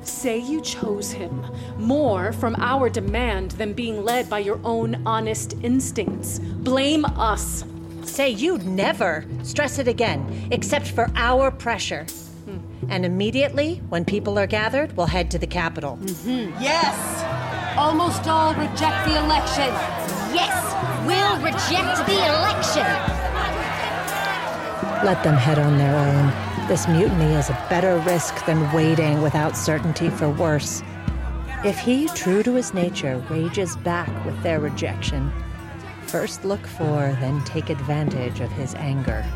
Say 0.03 0.39
you 0.39 0.61
chose 0.61 1.13
him 1.13 1.45
more 1.79 2.33
from 2.33 2.57
our 2.59 2.89
demand 2.89 3.53
than 3.53 3.73
being 3.73 4.05
led 4.05 4.29
by 4.29 4.41
your 4.41 4.61
own 4.65 5.03
honest 5.07 5.55
instincts. 5.63 6.41
Blame 6.41 7.05
us. 7.05 7.65
Say 8.05 8.31
you'd 8.31 8.65
never 8.65 9.25
stress 9.43 9.79
it 9.79 9.89
again, 9.89 10.49
except 10.51 10.89
for 10.89 11.11
our 11.17 11.51
pressure. 11.51 12.07
And 12.89 13.05
immediately, 13.05 13.81
when 13.89 14.05
people 14.05 14.39
are 14.39 14.47
gathered, 14.47 14.97
we'll 14.97 15.07
head 15.07 15.31
to 15.31 15.39
the 15.39 15.47
Capitol. 15.47 15.99
Mm-hmm. 16.03 16.63
Yes! 16.63 17.77
Almost 17.79 18.29
all 18.29 18.55
reject 18.55 19.07
the 19.07 19.17
election. 19.17 19.69
Yes, 20.35 20.55
we'll 21.07 21.39
reject 21.43 22.07
the 22.07 22.19
election. 22.19 22.85
Let 25.05 25.23
them 25.25 25.35
head 25.35 25.59
on 25.59 25.79
their 25.79 25.97
own. 25.97 26.69
This 26.69 26.87
mutiny 26.87 27.35
is 27.35 27.49
a 27.51 27.67
better 27.69 27.99
risk 28.01 28.45
than 28.47 28.71
waiting 28.73 29.23
without 29.23 29.57
certainty 29.57 30.11
for 30.11 30.29
worse. 30.31 30.83
If 31.65 31.79
he, 31.79 32.09
true 32.09 32.43
to 32.43 32.55
his 32.55 32.75
nature, 32.75 33.17
rages 33.31 33.77
back 33.77 34.09
with 34.25 34.41
their 34.43 34.61
rejection, 34.61 35.33
first 36.15 36.45
look 36.45 36.65
for, 36.65 37.17
then 37.21 37.43
take 37.43 37.71
advantage 37.71 38.39
of 38.39 38.49
his 38.53 38.73
anger. 38.77 39.27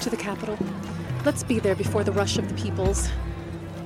To 0.00 0.08
the 0.08 0.16
Capitol. 0.16 0.56
Let's 1.26 1.42
be 1.42 1.58
there 1.58 1.74
before 1.74 2.02
the 2.02 2.12
rush 2.12 2.38
of 2.38 2.48
the 2.48 2.54
peoples. 2.54 3.10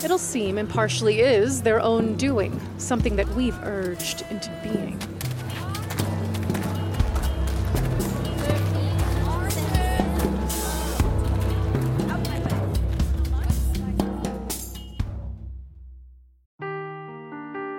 It'll 0.05 0.17
seem, 0.17 0.57
and 0.57 0.71
partially 0.71 1.19
is, 1.19 1.63
their 1.63 1.81
own 1.81 2.15
doing, 2.15 2.61
something 2.79 3.17
that 3.17 3.29
we've 3.31 3.59
urged 3.65 4.23
into 4.31 4.53
being. 4.63 5.01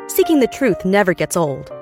Seeking 0.09 0.41
the 0.41 0.49
truth 0.51 0.83
never 0.83 1.13
gets 1.13 1.37
old. 1.37 1.76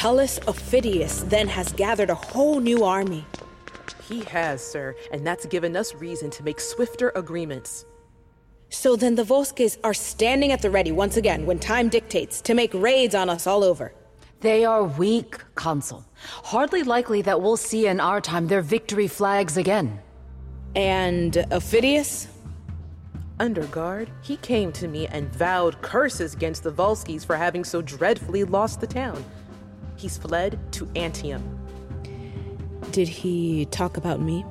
Tullus 0.00 0.38
Aufidius 0.46 1.28
then 1.28 1.46
has 1.46 1.74
gathered 1.74 2.08
a 2.08 2.14
whole 2.14 2.58
new 2.58 2.84
army. 2.84 3.22
He 4.08 4.24
has, 4.24 4.64
sir, 4.64 4.96
and 5.12 5.26
that's 5.26 5.44
given 5.44 5.76
us 5.76 5.94
reason 5.94 6.30
to 6.30 6.42
make 6.42 6.58
swifter 6.58 7.12
agreements. 7.16 7.84
So 8.70 8.96
then 8.96 9.14
the 9.14 9.24
Volsces 9.24 9.76
are 9.84 9.92
standing 9.92 10.52
at 10.52 10.62
the 10.62 10.70
ready 10.70 10.90
once 10.90 11.18
again 11.18 11.44
when 11.44 11.58
time 11.58 11.90
dictates 11.90 12.40
to 12.40 12.54
make 12.54 12.72
raids 12.72 13.14
on 13.14 13.28
us 13.28 13.46
all 13.46 13.62
over. 13.62 13.92
They 14.40 14.64
are 14.64 14.84
weak, 14.84 15.38
Consul. 15.54 16.06
Hardly 16.44 16.82
likely 16.82 17.20
that 17.20 17.42
we'll 17.42 17.58
see 17.58 17.86
in 17.86 18.00
our 18.00 18.22
time 18.22 18.46
their 18.46 18.62
victory 18.62 19.06
flags 19.06 19.58
again. 19.58 20.00
And 20.74 21.34
Aufidius? 21.50 22.26
Under 23.38 23.64
guard, 23.66 24.10
he 24.22 24.38
came 24.38 24.72
to 24.72 24.88
me 24.88 25.08
and 25.08 25.30
vowed 25.34 25.82
curses 25.82 26.32
against 26.32 26.62
the 26.62 26.72
Volsces 26.72 27.22
for 27.26 27.36
having 27.36 27.64
so 27.64 27.82
dreadfully 27.82 28.44
lost 28.44 28.80
the 28.80 28.86
town. 28.86 29.22
He's 30.00 30.16
fled 30.16 30.58
to 30.72 30.86
Antium. 30.96 31.42
Did 32.90 33.06
he 33.06 33.66
talk 33.66 33.98
about 33.98 34.22
me? 34.22 34.46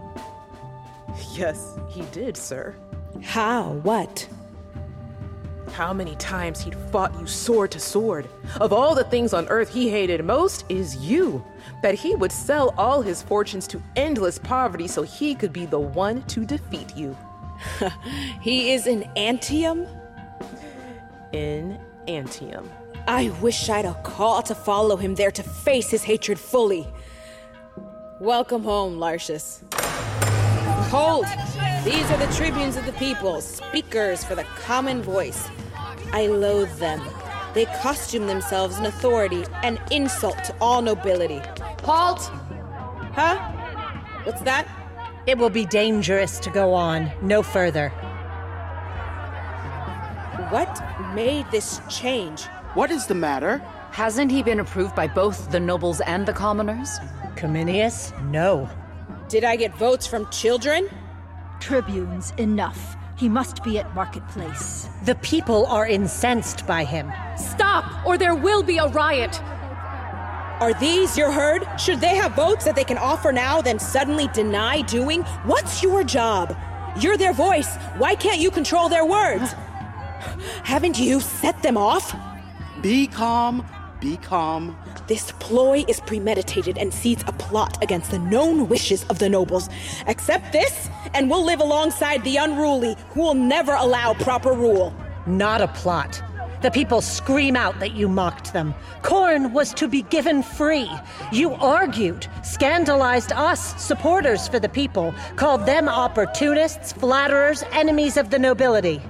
Yes, 1.33 1.75
he 1.89 2.03
did, 2.11 2.37
sir. 2.37 2.75
How? 3.23 3.71
What? 3.81 4.29
How 5.71 5.91
many 5.91 6.15
times 6.17 6.61
he'd 6.61 6.75
fought 6.91 7.19
you 7.19 7.25
sword 7.25 7.71
to 7.71 7.79
sword. 7.79 8.29
Of 8.61 8.71
all 8.71 8.93
the 8.93 9.03
things 9.05 9.33
on 9.33 9.47
earth 9.47 9.73
he 9.73 9.89
hated 9.89 10.23
most 10.23 10.65
is 10.69 10.97
you. 10.97 11.43
That 11.81 11.95
he 11.95 12.13
would 12.13 12.31
sell 12.31 12.71
all 12.77 13.01
his 13.01 13.23
fortunes 13.23 13.65
to 13.69 13.81
endless 13.95 14.37
poverty 14.37 14.87
so 14.87 15.01
he 15.01 15.33
could 15.33 15.51
be 15.51 15.65
the 15.65 15.79
one 15.79 16.21
to 16.27 16.45
defeat 16.45 16.95
you. 16.95 17.17
he 18.41 18.71
is 18.73 18.85
in 18.85 19.01
Antium? 19.15 19.87
In 21.33 21.79
Antium. 22.07 22.69
I 23.09 23.31
wish 23.41 23.67
I'd 23.69 23.85
a 23.85 23.95
call 24.03 24.43
to 24.43 24.53
follow 24.53 24.95
him 24.95 25.15
there 25.15 25.31
to 25.31 25.41
face 25.41 25.89
his 25.89 26.03
hatred 26.03 26.39
fully. 26.39 26.87
Welcome 28.19 28.63
home, 28.63 28.99
Lartius. 28.99 29.67
Behold, 29.71 31.25
these 31.83 32.05
are 32.11 32.17
the 32.17 32.31
tribunes 32.35 32.77
of 32.77 32.85
the 32.85 32.93
people, 32.93 33.41
speakers 33.41 34.23
for 34.23 34.35
the 34.35 34.43
common 34.43 35.01
voice. 35.01 35.49
I 36.13 36.27
loathe 36.27 36.71
them. 36.77 37.01
They 37.55 37.65
costume 37.81 38.27
themselves 38.27 38.77
in 38.77 38.85
authority, 38.85 39.43
an 39.63 39.79
insult 39.89 40.43
to 40.43 40.55
all 40.61 40.83
nobility. 40.83 41.41
Halt! 41.81 42.29
Huh? 43.15 43.39
What's 44.23 44.41
that? 44.41 44.67
It 45.25 45.39
will 45.39 45.49
be 45.49 45.65
dangerous 45.65 46.37
to 46.41 46.51
go 46.51 46.75
on. 46.75 47.11
No 47.23 47.41
further. 47.41 47.89
What 50.51 50.79
made 51.15 51.49
this 51.49 51.81
change? 51.89 52.45
What 52.79 52.91
is 52.91 53.07
the 53.07 53.13
matter? 53.13 53.57
Hasn't 53.91 54.31
he 54.31 54.41
been 54.41 54.61
approved 54.61 54.95
by 54.95 55.05
both 55.05 55.51
the 55.51 55.59
nobles 55.59 55.99
and 55.99 56.25
the 56.25 56.31
commoners? 56.31 56.97
Cominius? 57.35 58.13
No. 58.31 58.69
Did 59.27 59.43
I 59.43 59.57
get 59.57 59.75
votes 59.75 60.07
from 60.07 60.29
children? 60.31 60.87
Tribunes, 61.59 62.31
enough. 62.37 62.95
He 63.17 63.27
must 63.27 63.65
be 63.65 63.79
at 63.79 63.93
Marketplace. 63.93 64.87
The 65.03 65.15
people 65.15 65.65
are 65.65 65.85
incensed 65.87 66.65
by 66.65 66.85
him. 66.85 67.11
Stop, 67.35 68.07
or 68.07 68.17
there 68.17 68.33
will 68.33 68.63
be 68.63 68.77
a 68.77 68.87
riot. 68.87 69.43
Are 70.61 70.73
these 70.79 71.17
your 71.17 71.33
herd? 71.33 71.67
Should 71.77 71.99
they 71.99 72.15
have 72.15 72.33
votes 72.33 72.63
that 72.63 72.77
they 72.77 72.85
can 72.85 72.97
offer 72.97 73.33
now, 73.33 73.59
then 73.61 73.77
suddenly 73.77 74.29
deny 74.29 74.83
doing? 74.83 75.23
What's 75.43 75.83
your 75.83 76.05
job? 76.05 76.55
You're 76.97 77.17
their 77.17 77.33
voice. 77.33 77.75
Why 77.97 78.15
can't 78.15 78.39
you 78.39 78.49
control 78.49 78.87
their 78.87 79.05
words? 79.05 79.51
Haven't 80.63 80.97
you 80.97 81.19
set 81.19 81.61
them 81.61 81.75
off? 81.75 82.15
Be 82.81 83.07
calm, 83.07 83.65
be 83.99 84.15
calm. 84.15 84.77
This 85.07 85.33
ploy 85.39 85.83
is 85.89 85.99
premeditated 85.99 86.77
and 86.77 86.93
seeds 86.93 87.25
a 87.27 87.33
plot 87.33 87.77
against 87.83 88.09
the 88.11 88.19
known 88.19 88.69
wishes 88.69 89.03
of 89.09 89.19
the 89.19 89.27
nobles. 89.27 89.67
Accept 90.07 90.53
this, 90.53 90.89
and 91.13 91.29
we'll 91.29 91.43
live 91.43 91.59
alongside 91.59 92.23
the 92.23 92.37
unruly 92.37 92.95
who 93.09 93.19
will 93.19 93.33
never 93.33 93.73
allow 93.73 94.13
proper 94.13 94.53
rule. 94.53 94.95
Not 95.27 95.59
a 95.59 95.67
plot. 95.67 96.23
The 96.61 96.71
people 96.71 97.01
scream 97.01 97.57
out 97.57 97.79
that 97.81 97.95
you 97.95 98.07
mocked 98.07 98.53
them. 98.53 98.73
Corn 99.01 99.51
was 99.51 99.73
to 99.73 99.89
be 99.89 100.03
given 100.03 100.41
free. 100.41 100.89
You 101.33 101.53
argued, 101.55 102.27
scandalized 102.43 103.33
us, 103.33 103.81
supporters 103.81 104.47
for 104.47 104.59
the 104.59 104.69
people, 104.69 105.13
called 105.35 105.65
them 105.65 105.89
opportunists, 105.89 106.93
flatterers, 106.93 107.63
enemies 107.71 108.15
of 108.15 108.29
the 108.29 108.39
nobility. 108.39 109.01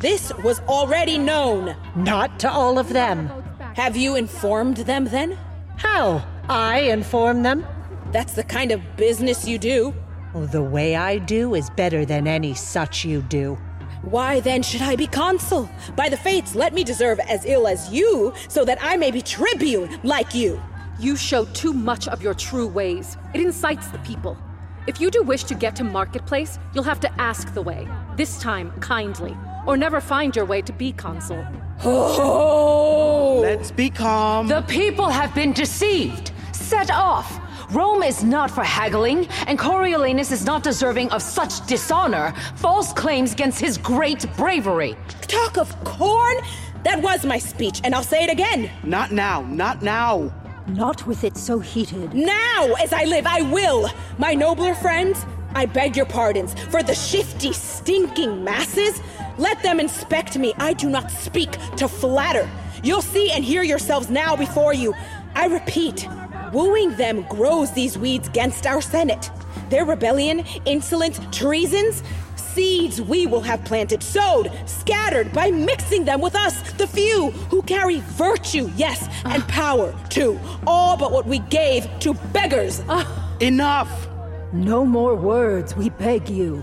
This 0.00 0.32
was 0.44 0.60
already 0.60 1.18
known. 1.18 1.74
Not 1.96 2.38
to 2.40 2.50
all 2.50 2.78
of 2.78 2.90
them. 2.90 3.28
Have 3.74 3.96
you 3.96 4.14
informed 4.14 4.76
them 4.76 5.06
then? 5.06 5.36
How? 5.76 6.24
I 6.48 6.80
inform 6.80 7.42
them? 7.42 7.66
That's 8.12 8.34
the 8.34 8.44
kind 8.44 8.70
of 8.70 8.96
business 8.96 9.46
you 9.48 9.58
do. 9.58 9.92
Oh, 10.34 10.46
the 10.46 10.62
way 10.62 10.94
I 10.94 11.18
do 11.18 11.56
is 11.56 11.68
better 11.70 12.04
than 12.04 12.28
any 12.28 12.54
such 12.54 13.04
you 13.04 13.22
do. 13.22 13.58
Why 14.02 14.38
then 14.38 14.62
should 14.62 14.82
I 14.82 14.94
be 14.94 15.08
consul? 15.08 15.68
By 15.96 16.08
the 16.08 16.16
fates, 16.16 16.54
let 16.54 16.72
me 16.74 16.84
deserve 16.84 17.18
as 17.18 17.44
ill 17.44 17.66
as 17.66 17.92
you, 17.92 18.32
so 18.46 18.64
that 18.64 18.78
I 18.80 18.96
may 18.96 19.10
be 19.10 19.20
tribune 19.20 19.98
like 20.04 20.32
you. 20.32 20.62
You 21.00 21.16
show 21.16 21.44
too 21.46 21.72
much 21.72 22.06
of 22.06 22.22
your 22.22 22.34
true 22.34 22.68
ways. 22.68 23.16
It 23.34 23.40
incites 23.40 23.88
the 23.88 23.98
people. 23.98 24.38
If 24.86 25.00
you 25.00 25.10
do 25.10 25.22
wish 25.22 25.44
to 25.44 25.54
get 25.54 25.74
to 25.76 25.84
Marketplace, 25.84 26.58
you'll 26.72 26.84
have 26.84 27.00
to 27.00 27.20
ask 27.20 27.52
the 27.52 27.62
way, 27.62 27.88
this 28.16 28.38
time 28.38 28.70
kindly, 28.80 29.36
or 29.68 29.76
never 29.76 30.00
find 30.00 30.34
your 30.34 30.46
way 30.46 30.62
to 30.62 30.72
be 30.72 30.92
consul. 30.92 31.46
Oh! 31.84 33.38
Let's 33.42 33.70
be 33.70 33.90
calm. 33.90 34.48
The 34.48 34.62
people 34.62 35.08
have 35.10 35.34
been 35.34 35.52
deceived, 35.52 36.32
set 36.52 36.90
off. 36.90 37.38
Rome 37.70 38.02
is 38.02 38.24
not 38.24 38.50
for 38.50 38.64
haggling, 38.64 39.28
and 39.46 39.58
Coriolanus 39.58 40.32
is 40.32 40.46
not 40.46 40.62
deserving 40.62 41.10
of 41.10 41.20
such 41.20 41.66
dishonor, 41.66 42.32
false 42.56 42.94
claims 42.94 43.34
against 43.34 43.60
his 43.60 43.76
great 43.76 44.24
bravery. 44.38 44.96
Talk 45.26 45.58
of 45.58 45.68
corn? 45.84 46.36
That 46.82 47.02
was 47.02 47.26
my 47.26 47.38
speech, 47.38 47.82
and 47.84 47.94
I'll 47.94 48.02
say 48.02 48.24
it 48.24 48.30
again. 48.30 48.70
Not 48.84 49.12
now, 49.12 49.42
not 49.42 49.82
now. 49.82 50.32
Not 50.66 51.06
with 51.06 51.24
it 51.24 51.36
so 51.36 51.58
heated. 51.58 52.14
Now, 52.14 52.72
as 52.80 52.94
I 52.94 53.04
live, 53.04 53.26
I 53.26 53.42
will. 53.42 53.90
My 54.16 54.32
nobler 54.32 54.74
friends, 54.74 55.26
I 55.54 55.66
beg 55.66 55.94
your 55.94 56.06
pardons 56.06 56.54
for 56.70 56.82
the 56.82 56.94
shifty, 56.94 57.52
stinking 57.52 58.44
masses. 58.44 59.02
Let 59.38 59.62
them 59.62 59.78
inspect 59.80 60.36
me. 60.36 60.52
I 60.58 60.72
do 60.72 60.90
not 60.90 61.10
speak 61.10 61.52
to 61.76 61.88
flatter. 61.88 62.48
You'll 62.82 63.02
see 63.02 63.30
and 63.30 63.44
hear 63.44 63.62
yourselves 63.62 64.10
now 64.10 64.36
before 64.36 64.74
you. 64.74 64.94
I 65.34 65.46
repeat, 65.46 66.08
wooing 66.52 66.96
them 66.96 67.22
grows 67.28 67.72
these 67.72 67.96
weeds 67.96 68.28
against 68.28 68.66
our 68.66 68.80
Senate. 68.80 69.30
Their 69.70 69.84
rebellion, 69.84 70.44
insolence, 70.64 71.20
treasons, 71.30 72.02
seeds 72.36 73.00
we 73.00 73.26
will 73.26 73.40
have 73.40 73.64
planted, 73.64 74.02
sowed, 74.02 74.50
scattered 74.66 75.32
by 75.32 75.50
mixing 75.52 76.04
them 76.04 76.20
with 76.20 76.34
us, 76.34 76.72
the 76.72 76.88
few 76.88 77.30
who 77.50 77.62
carry 77.62 78.00
virtue, 78.00 78.68
yes, 78.74 79.06
and 79.24 79.42
ah. 79.42 79.46
power 79.48 79.94
too. 80.08 80.40
All 80.66 80.96
but 80.96 81.12
what 81.12 81.26
we 81.26 81.38
gave 81.38 81.86
to 82.00 82.14
beggars. 82.32 82.82
Ah. 82.88 83.36
Enough! 83.40 84.08
No 84.52 84.84
more 84.84 85.14
words, 85.14 85.76
we 85.76 85.90
beg 85.90 86.28
you. 86.28 86.56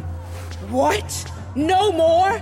What? 0.69 1.31
No 1.55 1.91
more? 1.93 2.41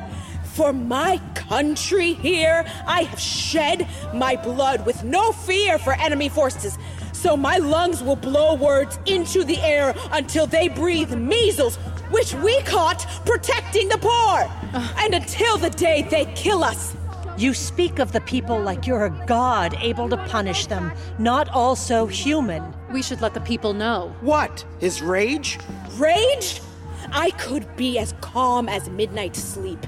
For 0.54 0.72
my 0.72 1.20
country 1.34 2.14
here, 2.14 2.64
I 2.86 3.04
have 3.04 3.20
shed 3.20 3.88
my 4.14 4.36
blood 4.36 4.86
with 4.86 5.04
no 5.04 5.32
fear 5.32 5.80
for 5.80 5.94
enemy 5.94 6.30
forces. 6.30 6.78
So 7.12 7.36
my 7.36 7.58
lungs 7.58 8.04
will 8.04 8.16
blow 8.16 8.54
words 8.54 9.00
into 9.08 9.44
the 9.44 9.60
air 9.62 9.96
until 10.12 10.46
they 10.46 10.68
breathe 10.68 11.16
measles, 11.16 11.78
which 12.12 12.36
we 12.36 12.62
caught 12.62 13.04
protecting 13.26 13.90
the 13.90 13.98
poor. 13.98 14.48
And 15.04 15.16
until 15.16 15.58
the 15.58 15.72
day 15.72 16.04
they 16.04 16.26
kill 16.36 16.64
us. 16.64 16.96
You 17.36 17.56
speak 17.56 17.98
of 17.98 18.12
the 18.12 18.22
people 18.22 18.62
like 18.62 18.86
you're 18.86 19.06
a 19.06 19.26
god 19.26 19.76
able 19.80 20.08
to 20.10 20.18
punish 20.18 20.68
them, 20.68 20.92
not 21.18 21.50
also 21.50 22.06
human. 22.06 22.62
We 22.92 23.02
should 23.02 23.22
let 23.22 23.34
the 23.34 23.42
people 23.42 23.74
know. 23.74 24.16
What? 24.22 24.64
His 24.80 25.02
rage? 25.02 25.58
Rage? 25.98 26.62
I 27.12 27.32
could 27.32 27.76
be 27.76 27.98
as 27.98 28.14
calm 28.22 28.70
as 28.70 28.88
midnight 28.88 29.36
sleep. 29.36 29.84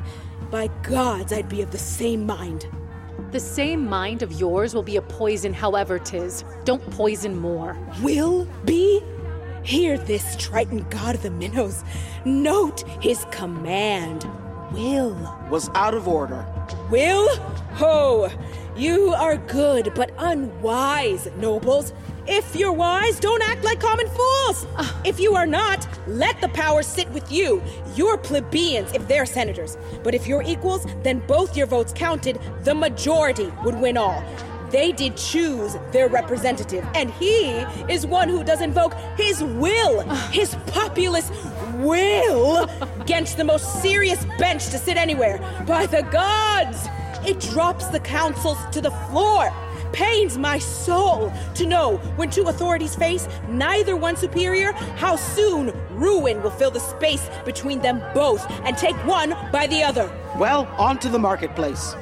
By 0.51 0.67
gods, 0.83 1.33
I'd 1.33 1.49
be 1.49 1.61
of 1.61 1.71
the 1.71 1.77
same 1.77 2.25
mind. 2.25 2.67
The 3.31 3.39
same 3.39 3.85
mind 3.87 4.21
of 4.21 4.31
yours 4.33 4.73
will 4.75 4.83
be 4.83 4.97
a 4.97 5.01
poison, 5.01 5.53
however, 5.53 5.97
tis. 5.99 6.43
Don't 6.63 6.87
poison 6.91 7.37
more. 7.37 7.77
Will 8.01 8.45
be? 8.63 9.01
Hear 9.63 9.97
this, 9.97 10.35
Triton 10.37 10.85
god 10.89 11.15
of 11.15 11.23
the 11.23 11.31
minnows. 11.31 11.83
Note 12.23 12.87
his 13.01 13.25
command. 13.31 14.29
Will. 14.71 15.15
Was 15.49 15.69
out 15.73 15.95
of 15.95 16.07
order. 16.07 16.45
Will? 16.91 17.35
Ho! 17.75 18.29
You 18.77 19.13
are 19.13 19.37
good, 19.37 19.93
but 19.95 20.11
unwise, 20.17 21.27
nobles. 21.37 21.93
If 22.27 22.55
you're 22.55 22.73
wise, 22.73 23.19
don't 23.19 23.43
act 23.43 23.63
like 23.63 23.79
common 23.79 24.07
fools. 24.07 24.65
Ah. 24.77 25.01
If 25.05 25.19
you 25.19 25.35
are 25.35 25.45
not, 25.45 25.87
let 26.07 26.41
the 26.41 26.49
power 26.49 26.81
sit 26.81 27.07
with 27.11 27.31
you. 27.31 27.61
You're 27.95 28.17
plebeians 28.17 28.91
if 28.93 29.07
they're 29.07 29.27
senators. 29.27 29.77
But 30.03 30.15
if 30.15 30.25
you're 30.25 30.41
equals, 30.41 30.87
then 31.03 31.19
both 31.27 31.55
your 31.55 31.67
votes 31.67 31.93
counted, 31.95 32.39
the 32.63 32.73
majority 32.73 33.53
would 33.63 33.75
win 33.75 33.95
all. 33.95 34.23
They 34.71 34.91
did 34.91 35.15
choose 35.15 35.77
their 35.91 36.07
representative, 36.07 36.83
and 36.95 37.11
he 37.11 37.51
is 37.93 38.07
one 38.07 38.27
who 38.27 38.43
does 38.43 38.59
invoke 38.59 38.95
his 39.15 39.43
will, 39.43 40.03
ah. 40.07 40.29
his 40.33 40.55
populist 40.65 41.31
will, 41.75 42.67
against 42.99 43.37
the 43.37 43.43
most 43.43 43.83
serious 43.83 44.25
bench 44.39 44.65
to 44.69 44.79
sit 44.79 44.97
anywhere. 44.97 45.37
By 45.67 45.85
the 45.85 46.01
gods! 46.01 46.87
It 47.27 47.39
drops 47.39 47.87
the 47.87 47.99
councils 47.99 48.57
to 48.71 48.81
the 48.81 48.91
floor. 48.91 49.51
Pains 49.95 50.37
my 50.37 50.59
soul 50.59 51.31
to 51.53 51.65
know 51.65 51.95
when 52.17 52.29
two 52.29 52.43
authorities 52.49 52.93
face 52.93 53.29
neither 53.47 53.95
one 53.95 54.17
superior, 54.17 54.73
how 54.97 55.15
soon 55.15 55.71
ruin 55.91 56.43
will 56.43 56.49
fill 56.49 56.69
the 56.69 56.81
space 56.81 57.29
between 57.45 57.79
them 57.79 58.03
both 58.13 58.45
and 58.65 58.77
take 58.77 58.97
one 59.05 59.33
by 59.53 59.67
the 59.67 59.81
other. 59.81 60.11
Well, 60.37 60.67
on 60.77 60.99
to 60.99 61.07
the 61.07 61.17
marketplace. 61.17 61.95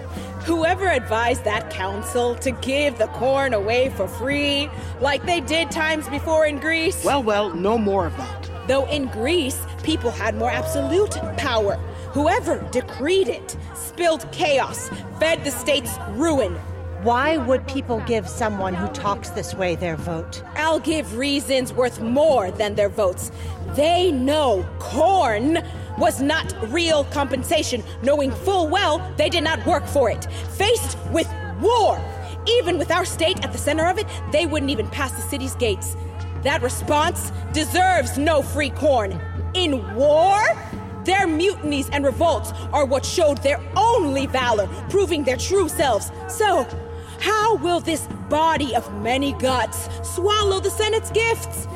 Whoever 0.43 0.87
advised 0.87 1.43
that 1.43 1.69
council 1.69 2.33
to 2.37 2.49
give 2.49 2.97
the 2.97 3.05
corn 3.09 3.53
away 3.53 3.91
for 3.91 4.07
free, 4.07 4.71
like 4.99 5.23
they 5.27 5.41
did 5.41 5.69
times 5.69 6.09
before 6.09 6.47
in 6.47 6.57
Greece? 6.57 7.05
Well, 7.05 7.21
well, 7.21 7.53
no 7.53 7.77
more 7.77 8.07
of 8.07 8.17
that. 8.17 8.49
Though 8.67 8.87
in 8.87 9.05
Greece, 9.09 9.61
people 9.83 10.09
had 10.09 10.33
more 10.33 10.49
absolute 10.49 11.11
power. 11.37 11.75
Whoever 12.13 12.57
decreed 12.71 13.27
it 13.27 13.55
spilled 13.75 14.25
chaos, 14.31 14.89
fed 15.19 15.43
the 15.43 15.51
state's 15.51 15.95
ruin. 16.13 16.57
Why 17.03 17.35
would 17.35 17.67
people 17.67 17.99
give 18.05 18.29
someone 18.29 18.73
who 18.73 18.87
talks 18.87 19.29
this 19.31 19.53
way 19.53 19.75
their 19.75 19.97
vote? 19.97 20.41
I'll 20.55 20.79
give 20.79 21.17
reasons 21.17 21.73
worth 21.73 21.99
more 21.99 22.49
than 22.49 22.75
their 22.75 22.87
votes. 22.87 23.29
They 23.75 24.09
know 24.09 24.65
corn 24.79 25.59
was 25.97 26.21
not 26.21 26.55
real 26.71 27.03
compensation, 27.03 27.83
knowing 28.03 28.31
full 28.31 28.69
well 28.69 29.05
they 29.17 29.27
did 29.27 29.43
not 29.43 29.65
work 29.65 29.85
for 29.85 30.09
it. 30.09 30.31
Faced 30.51 30.97
with 31.11 31.29
war, 31.59 32.01
even 32.47 32.77
with 32.77 32.89
our 32.89 33.03
state 33.03 33.43
at 33.43 33.51
the 33.51 33.57
center 33.57 33.85
of 33.85 33.97
it, 33.97 34.07
they 34.31 34.45
wouldn't 34.45 34.71
even 34.71 34.87
pass 34.87 35.11
the 35.11 35.23
city's 35.23 35.55
gates. 35.55 35.97
That 36.43 36.61
response 36.61 37.33
deserves 37.51 38.17
no 38.17 38.41
free 38.41 38.69
corn. 38.69 39.19
In 39.55 39.93
war, 39.95 40.41
their 41.03 41.27
mutinies 41.27 41.89
and 41.89 42.05
revolts 42.05 42.53
are 42.71 42.85
what 42.85 43.05
showed 43.05 43.39
their 43.39 43.61
only 43.75 44.25
valor, 44.25 44.67
proving 44.89 45.25
their 45.25 45.35
true 45.35 45.67
selves. 45.67 46.11
So, 46.29 46.65
how 47.19 47.55
will 47.55 47.79
this 47.79 48.07
body 48.29 48.75
of 48.75 48.91
many 49.01 49.33
guts 49.33 49.89
swallow 50.03 50.59
the 50.59 50.69
Senate's 50.69 51.11
gifts? 51.11 51.67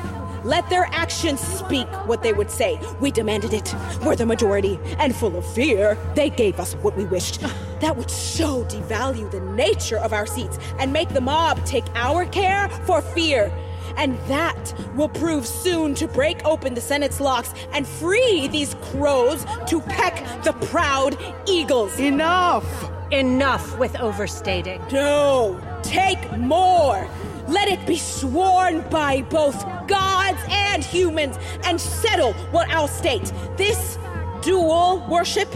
Let 0.44 0.68
their 0.70 0.88
actions 0.92 1.40
speak 1.40 1.88
what 2.06 2.22
they 2.22 2.32
would 2.32 2.50
say. 2.50 2.80
We 3.00 3.10
demanded 3.10 3.52
it. 3.52 3.74
We're 4.04 4.16
the 4.16 4.26
majority. 4.26 4.78
And 4.98 5.14
full 5.14 5.36
of 5.36 5.44
fear, 5.54 5.98
they 6.14 6.30
gave 6.30 6.60
us 6.60 6.74
what 6.74 6.96
we 6.96 7.04
wished. 7.04 7.40
That 7.80 7.96
would 7.96 8.10
so 8.10 8.64
devalue 8.64 9.30
the 9.30 9.40
nature 9.40 9.98
of 9.98 10.12
our 10.12 10.26
seats 10.26 10.58
and 10.78 10.92
make 10.92 11.08
the 11.10 11.20
mob 11.20 11.64
take 11.64 11.84
our 11.94 12.24
care 12.24 12.68
for 12.86 13.02
fear. 13.02 13.52
And 13.96 14.16
that 14.28 14.74
will 14.94 15.08
prove 15.08 15.46
soon 15.46 15.94
to 15.96 16.06
break 16.06 16.44
open 16.44 16.74
the 16.74 16.80
Senate's 16.80 17.20
locks 17.20 17.52
and 17.72 17.86
free 17.86 18.48
these 18.48 18.74
crows 18.92 19.44
to 19.66 19.80
peck 19.80 20.44
the 20.44 20.52
proud 20.52 21.16
eagles. 21.46 21.98
Enough! 21.98 22.97
Enough 23.10 23.78
with 23.78 23.98
overstating. 23.98 24.82
No, 24.92 25.58
take 25.82 26.30
more. 26.36 27.08
Let 27.46 27.68
it 27.68 27.86
be 27.86 27.96
sworn 27.96 28.82
by 28.90 29.22
both 29.22 29.64
gods 29.88 30.38
and 30.50 30.84
humans 30.84 31.38
and 31.64 31.80
settle 31.80 32.34
what 32.52 32.68
I'll 32.68 32.86
state. 32.86 33.32
This 33.56 33.98
dual 34.42 35.06
worship 35.08 35.48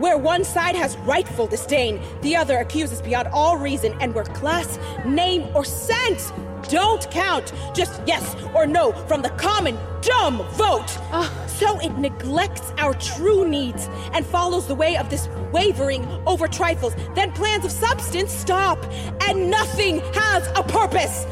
where 0.00 0.16
one 0.16 0.42
side 0.42 0.74
has 0.74 0.96
rightful 0.98 1.46
disdain, 1.46 2.00
the 2.22 2.34
other 2.34 2.58
accuses 2.58 3.02
beyond 3.02 3.28
all 3.28 3.58
reason, 3.58 3.94
and 4.00 4.14
where 4.14 4.24
class, 4.24 4.78
name, 5.04 5.46
or 5.54 5.64
sense 5.64 6.32
don't 6.68 7.10
count, 7.10 7.52
just 7.74 8.00
yes 8.06 8.36
or 8.54 8.66
no 8.66 8.92
from 9.06 9.22
the 9.22 9.30
common 9.30 9.78
dumb 10.02 10.38
vote. 10.52 10.96
Ah. 11.12 11.30
So 11.46 11.78
it 11.80 11.90
neglects 11.98 12.72
our 12.78 12.94
true 12.94 13.46
needs 13.46 13.88
and 14.12 14.24
follows 14.24 14.66
the 14.66 14.74
way 14.74 14.96
of 14.96 15.10
this 15.10 15.28
wavering 15.52 16.06
over 16.26 16.48
trifles. 16.48 16.94
Then 17.14 17.32
plans 17.32 17.64
of 17.66 17.70
substance 17.70 18.32
stop, 18.32 18.78
and 19.22 19.50
nothing 19.50 20.00
has 20.14 20.48
a 20.56 20.62
purpose. 20.62 21.26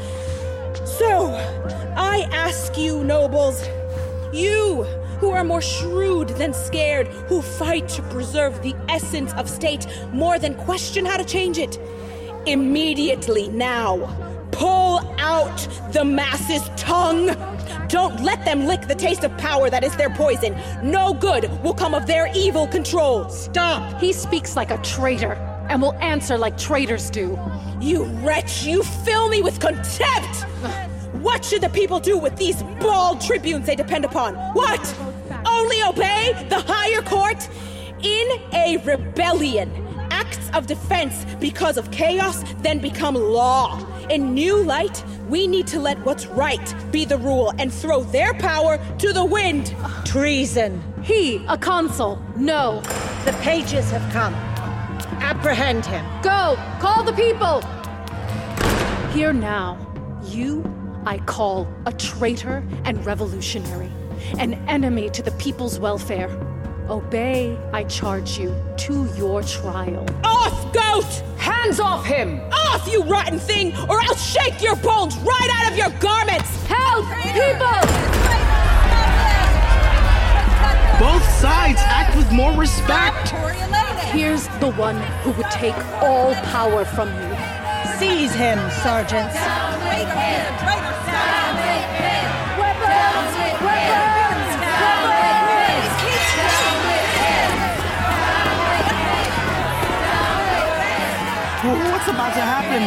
So, 0.85 1.33
I 1.97 2.27
ask 2.31 2.77
you, 2.77 3.03
nobles, 3.03 3.65
you 4.31 4.85
who 5.19 5.31
are 5.31 5.43
more 5.43 5.61
shrewd 5.61 6.29
than 6.29 6.53
scared, 6.53 7.07
who 7.07 7.41
fight 7.41 7.87
to 7.89 8.01
preserve 8.03 8.61
the 8.61 8.75
essence 8.87 9.33
of 9.33 9.49
state 9.49 9.85
more 10.11 10.39
than 10.39 10.55
question 10.55 11.05
how 11.05 11.17
to 11.17 11.25
change 11.25 11.57
it, 11.57 11.79
immediately 12.45 13.49
now, 13.49 13.97
pull 14.51 14.99
out 15.19 15.57
the 15.91 16.03
masses' 16.03 16.69
tongue. 16.75 17.27
Don't 17.87 18.21
let 18.21 18.43
them 18.45 18.65
lick 18.65 18.87
the 18.87 18.95
taste 18.95 19.23
of 19.23 19.35
power 19.37 19.69
that 19.69 19.83
is 19.83 19.95
their 19.95 20.09
poison. 20.09 20.55
No 20.83 21.13
good 21.13 21.49
will 21.63 21.73
come 21.73 21.93
of 21.93 22.05
their 22.07 22.31
evil 22.35 22.67
control. 22.67 23.27
Stop! 23.29 23.99
He 23.99 24.13
speaks 24.13 24.55
like 24.55 24.71
a 24.71 24.77
traitor 24.79 25.33
and 25.69 25.81
will 25.81 25.93
answer 25.93 26.37
like 26.37 26.57
traitors 26.57 27.09
do. 27.09 27.39
You 27.79 28.03
wretch, 28.23 28.63
you 28.63 28.83
fill 28.83 29.29
me 29.29 29.41
with 29.41 29.59
contempt! 29.59 30.45
What 31.21 31.43
should 31.43 31.61
the 31.61 31.69
people 31.69 31.99
do 31.99 32.17
with 32.17 32.37
these 32.37 32.63
bald 32.79 33.21
tribunes 33.21 33.65
they 33.65 33.75
depend 33.75 34.05
upon? 34.05 34.35
What? 34.53 34.79
Only 35.45 35.83
obey 35.83 36.33
the 36.49 36.59
higher 36.59 37.01
court? 37.01 37.49
In 38.01 38.27
a 38.53 38.77
rebellion, 38.85 39.71
acts 40.11 40.49
of 40.53 40.67
defense 40.67 41.25
because 41.39 41.77
of 41.77 41.91
chaos 41.91 42.43
then 42.59 42.79
become 42.79 43.15
law. 43.15 43.85
In 44.09 44.33
new 44.33 44.63
light, 44.63 45.03
we 45.27 45.47
need 45.47 45.67
to 45.67 45.79
let 45.79 45.97
what's 46.05 46.25
right 46.27 46.73
be 46.91 47.05
the 47.05 47.17
rule 47.17 47.53
and 47.59 47.73
throw 47.73 48.03
their 48.03 48.33
power 48.33 48.79
to 48.97 49.13
the 49.13 49.23
wind. 49.23 49.75
Treason. 50.05 50.81
He, 51.03 51.45
a 51.47 51.57
consul. 51.57 52.21
No. 52.35 52.81
The 53.25 53.33
pages 53.41 53.91
have 53.91 54.11
come. 54.11 54.33
Apprehend 55.21 55.85
him. 55.85 56.05
Go! 56.21 56.57
Call 56.79 57.03
the 57.03 57.13
people! 57.13 57.61
Here 59.11 59.33
now, 59.33 59.77
you 60.23 60.63
I 61.05 61.17
call 61.19 61.67
a 61.85 61.93
traitor 61.93 62.63
and 62.83 63.03
revolutionary, 63.05 63.89
an 64.37 64.53
enemy 64.67 65.09
to 65.11 65.21
the 65.21 65.31
people's 65.31 65.79
welfare. 65.79 66.29
Obey, 66.89 67.57
I 67.71 67.83
charge 67.83 68.39
you, 68.39 68.55
to 68.77 69.07
your 69.15 69.43
trial. 69.43 70.05
Off, 70.23 70.73
goat! 70.73 71.05
Hands 71.37 71.79
off 71.79 72.05
him! 72.05 72.41
Off, 72.51 72.87
you 72.91 73.03
rotten 73.03 73.37
thing, 73.37 73.75
or 73.87 74.01
I'll 74.01 74.15
shake 74.15 74.61
your 74.61 74.75
bones 74.77 75.15
right 75.17 75.49
out 75.53 75.71
of 75.71 75.77
your 75.77 75.91
garments! 75.99 76.49
Help! 76.65 77.05
People! 77.21 77.79
Both 80.99 81.23
sides 81.39 81.79
act 81.83 82.17
with 82.17 82.31
more 82.31 82.53
respect. 82.53 83.29
Here's 84.11 84.47
the 84.59 84.71
one 84.71 84.97
who 85.21 85.31
would 85.31 85.49
take 85.51 85.77
all 86.01 86.33
power 86.51 86.83
from 86.83 87.07
you. 87.09 87.35
Seize 87.99 88.33
him, 88.33 88.57
sergeants. 88.81 89.35
What's 101.59 102.07
about 102.07 102.33
to 102.35 102.39
happen? 102.39 102.81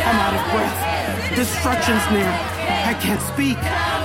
I'm 0.00 0.16
out 0.16 0.32
of 0.32 0.40
breath. 0.50 1.36
Destruction's 1.36 2.00
near. 2.10 2.32
I 2.88 2.94
can't 2.94 3.20
speak. 3.20 3.58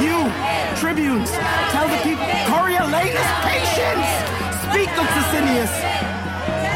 You, 0.04 0.28
tribunes, 0.76 1.32
tell 1.72 1.88
the 1.88 1.96
people. 2.04 2.26
Coriolanus, 2.44 3.24
patience! 3.48 4.06
Speak, 4.68 4.90
Uxasinius! 5.00 5.72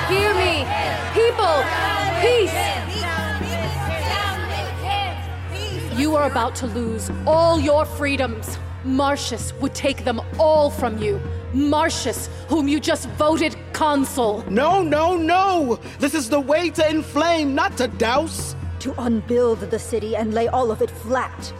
Hear 0.07 0.33
me! 0.33 0.63
People! 1.11 1.59
Peace! 2.23 2.55
You 5.99 6.15
are 6.15 6.25
about 6.25 6.55
to 6.55 6.67
lose 6.67 7.11
all 7.27 7.59
your 7.59 7.83
freedoms. 7.83 8.57
Marcius 8.85 9.51
would 9.59 9.75
take 9.75 10.05
them 10.05 10.21
all 10.39 10.69
from 10.69 10.97
you. 10.99 11.19
Marcius, 11.53 12.29
whom 12.47 12.67
you 12.67 12.79
just 12.79 13.09
voted 13.09 13.55
consul. 13.73 14.43
No, 14.49 14.81
no, 14.81 15.15
no! 15.17 15.79
This 15.99 16.13
is 16.13 16.29
the 16.29 16.39
way 16.39 16.69
to 16.71 16.89
inflame, 16.89 17.55
not 17.55 17.77
to 17.77 17.87
douse. 17.87 18.55
To 18.79 18.93
unbuild 19.01 19.59
the 19.59 19.79
city 19.79 20.15
and 20.15 20.33
lay 20.33 20.47
all 20.47 20.71
of 20.71 20.81
it 20.81 20.91
flat. 20.91 21.53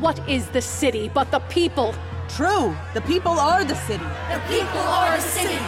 What 0.00 0.18
is 0.28 0.48
the 0.48 0.60
city 0.60 1.10
but 1.12 1.30
the 1.30 1.40
people? 1.48 1.94
True, 2.28 2.76
the 2.92 3.00
people 3.02 3.38
are 3.38 3.64
the 3.64 3.76
city. 3.76 4.04
The 4.32 4.42
people 4.48 4.80
are 4.80 5.14
a 5.14 5.20
city. 5.20 5.58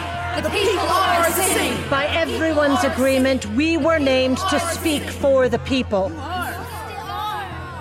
The 0.41 0.49
people 0.49 0.79
are 0.79 1.25
the 1.25 1.41
city. 1.41 1.89
By 1.89 2.05
everyone's 2.07 2.83
agreement, 2.83 3.45
we 3.55 3.77
were 3.77 3.97
named 3.97 4.37
to 4.49 4.59
speak 4.59 5.03
for 5.03 5.49
the 5.49 5.59
people. 5.59 6.11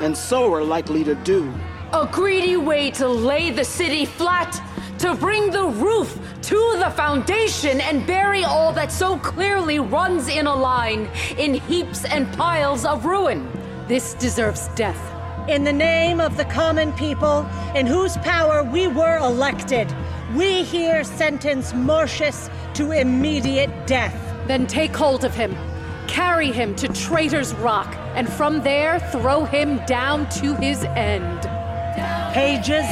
And 0.01 0.17
so 0.17 0.53
are 0.55 0.65
likely 0.65 1.05
to 1.05 1.15
do. 1.17 1.53
A 1.93 2.09
greedy 2.11 2.57
way 2.57 2.91
to 2.93 3.09
lay 3.09 3.51
the 3.51 3.65
city 3.65 4.05
flat, 4.05 4.61
to 4.99 5.15
bring 5.15 5.51
the 5.51 5.65
roof 5.65 6.19
to 6.43 6.77
the 6.79 6.91
foundation 6.91 7.81
and 7.81 8.07
bury 8.07 8.45
all 8.45 8.73
that 8.73 8.91
so 8.91 9.17
clearly 9.19 9.79
runs 9.79 10.29
in 10.29 10.47
a 10.47 10.55
line 10.55 11.09
in 11.39 11.55
heaps 11.55 12.05
and 12.05 12.31
piles 12.37 12.85
of 12.85 13.05
ruin. 13.05 13.49
This 13.87 14.15
deserves 14.15 14.69
death. 14.75 15.01
In 15.49 15.65
the 15.65 15.73
name 15.73 16.21
of 16.21 16.37
the 16.37 16.45
common 16.47 16.93
people, 16.93 17.49
in 17.75 17.87
whose 17.87 18.17
power 18.19 18.63
we 18.65 18.89
were 18.89 19.17
elected, 19.19 19.95
we 20.35 20.63
here 20.63 21.05
sentence 21.05 21.73
Marcius 21.73 22.51
to 22.75 22.91
immediate 22.91 23.87
death. 23.87 24.15
Then 24.47 24.67
take 24.67 24.95
hold 24.95 25.25
of 25.25 25.35
him, 25.35 25.57
carry 26.07 26.51
him 26.51 26.75
to 26.77 26.89
Traitor's 26.89 27.55
Rock, 27.55 27.95
and 28.15 28.29
from 28.29 28.63
there 28.63 28.99
throw 29.13 29.45
him 29.45 29.81
down 29.87 30.29
to 30.31 30.55
his 30.57 30.85
end. 30.85 31.43
Pages, 32.35 32.87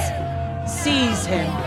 seize 0.66 1.26
him. 1.26 1.65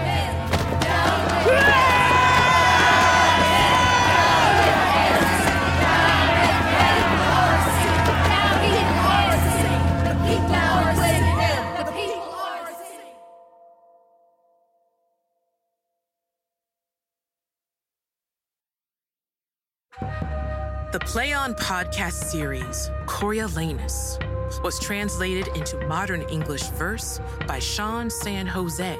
The 20.91 20.99
Play 21.01 21.33
On 21.33 21.53
podcast 21.53 22.13
series, 22.13 22.89
Coriolanus, 23.05 24.17
was 24.63 24.79
translated 24.79 25.47
into 25.55 25.77
modern 25.85 26.23
English 26.23 26.63
verse 26.69 27.21
by 27.47 27.59
Sean 27.59 28.09
San 28.09 28.47
Jose 28.47 28.97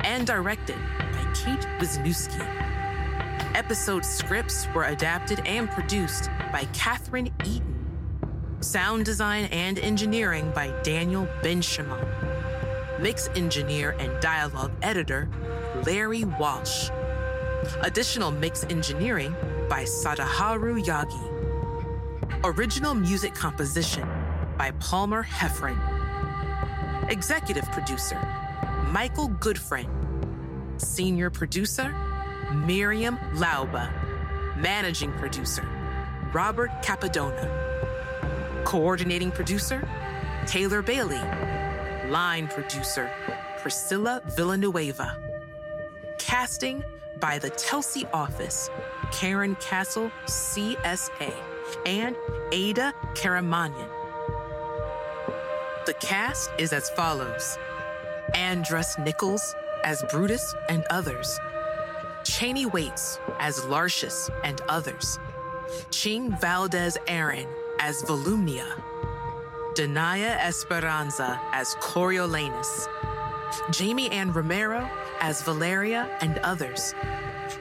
and 0.00 0.26
directed 0.26 0.78
Kate 1.44 1.66
Wisniewski. 1.78 2.44
Episode 3.54 4.04
scripts 4.04 4.66
were 4.74 4.84
adapted 4.84 5.40
and 5.46 5.70
produced 5.70 6.28
by 6.50 6.66
Catherine 6.72 7.30
Eaton. 7.44 8.58
Sound 8.60 9.04
design 9.04 9.44
and 9.52 9.78
engineering 9.78 10.50
by 10.52 10.68
Daniel 10.82 11.28
Benjamin. 11.42 12.04
Mix 12.98 13.28
engineer 13.36 13.94
and 14.00 14.20
dialogue 14.20 14.72
editor, 14.82 15.28
Larry 15.86 16.24
Walsh. 16.24 16.90
Additional 17.82 18.32
mix 18.32 18.64
engineering 18.64 19.34
by 19.68 19.84
Sadaharu 19.84 20.84
Yagi. 20.84 22.44
Original 22.44 22.94
music 22.94 23.32
composition 23.34 24.08
by 24.56 24.72
Palmer 24.80 25.22
Heffron. 25.22 25.78
Executive 27.12 27.70
producer, 27.70 28.18
Michael 28.90 29.28
Goodfriend. 29.28 29.97
Senior 30.78 31.30
producer, 31.30 31.94
Miriam 32.52 33.18
Lauba. 33.34 33.92
Managing 34.56 35.12
producer, 35.12 35.68
Robert 36.32 36.70
Capadona. 36.82 38.64
Coordinating 38.64 39.30
producer, 39.30 39.86
Taylor 40.46 40.82
Bailey. 40.82 41.20
Line 42.08 42.48
producer, 42.48 43.10
Priscilla 43.58 44.22
Villanueva. 44.36 45.16
Casting 46.18 46.82
by 47.20 47.38
the 47.38 47.50
Telsey 47.50 48.08
office, 48.12 48.70
Karen 49.12 49.56
Castle, 49.56 50.10
CSA, 50.26 51.34
and 51.86 52.16
Ada 52.52 52.92
Karamanian. 53.14 53.88
The 55.86 55.94
cast 55.94 56.50
is 56.58 56.72
as 56.72 56.90
follows 56.90 57.58
Andrus 58.34 58.98
Nichols 58.98 59.54
as 59.88 60.04
Brutus 60.10 60.54
and 60.68 60.84
others, 60.90 61.40
Channie 62.22 62.70
Waites 62.70 63.18
as 63.38 63.60
Lartius 63.60 64.28
and 64.44 64.60
others. 64.68 65.18
Ching 65.90 66.36
Valdes-Aran 66.42 67.48
as 67.80 68.02
Volumnia. 68.02 68.68
Danaya 69.74 70.36
Esperanza 70.44 71.40
as 71.52 71.74
Coriolanus. 71.76 72.86
Jamie 73.70 74.10
Ann 74.10 74.30
Romero 74.30 74.90
as 75.20 75.40
Valeria 75.42 76.18
and 76.20 76.36
others. 76.44 76.94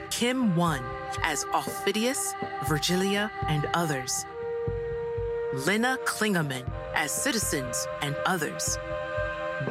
Kim 0.10 0.54
Wuan 0.54 0.84
as 1.24 1.46
Aufidius, 1.46 2.34
Virgilia, 2.68 3.32
and 3.48 3.66
others. 3.74 4.26
Lenne 5.66 5.98
Klingaman 6.04 6.70
as 6.94 7.10
Citizens 7.10 7.88
and 8.02 8.18
others. 8.26 8.78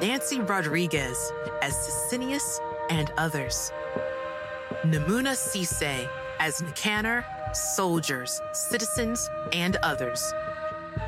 Nancy 0.01 0.41
Rodriguez 0.41 1.33
as 1.63 1.75
Sicinius 1.75 2.61
and 2.91 3.11
others. 3.17 3.73
Namuna 4.85 5.35
Sise 5.35 6.07
as 6.39 6.61
Nicanor, 6.61 7.25
Soldiers, 7.55 8.43
Citizens, 8.53 9.31
and 9.55 9.77
others. 9.83 10.35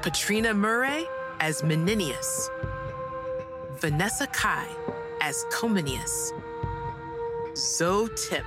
Patrina 0.00 0.54
Murray 0.54 1.06
as 1.40 1.60
Menenius. 1.62 2.48
Vanessa 3.76 4.26
Kai 4.28 4.66
as 5.20 5.44
Cominius. 5.52 6.32
Zoe 7.54 8.08
Tip 8.16 8.44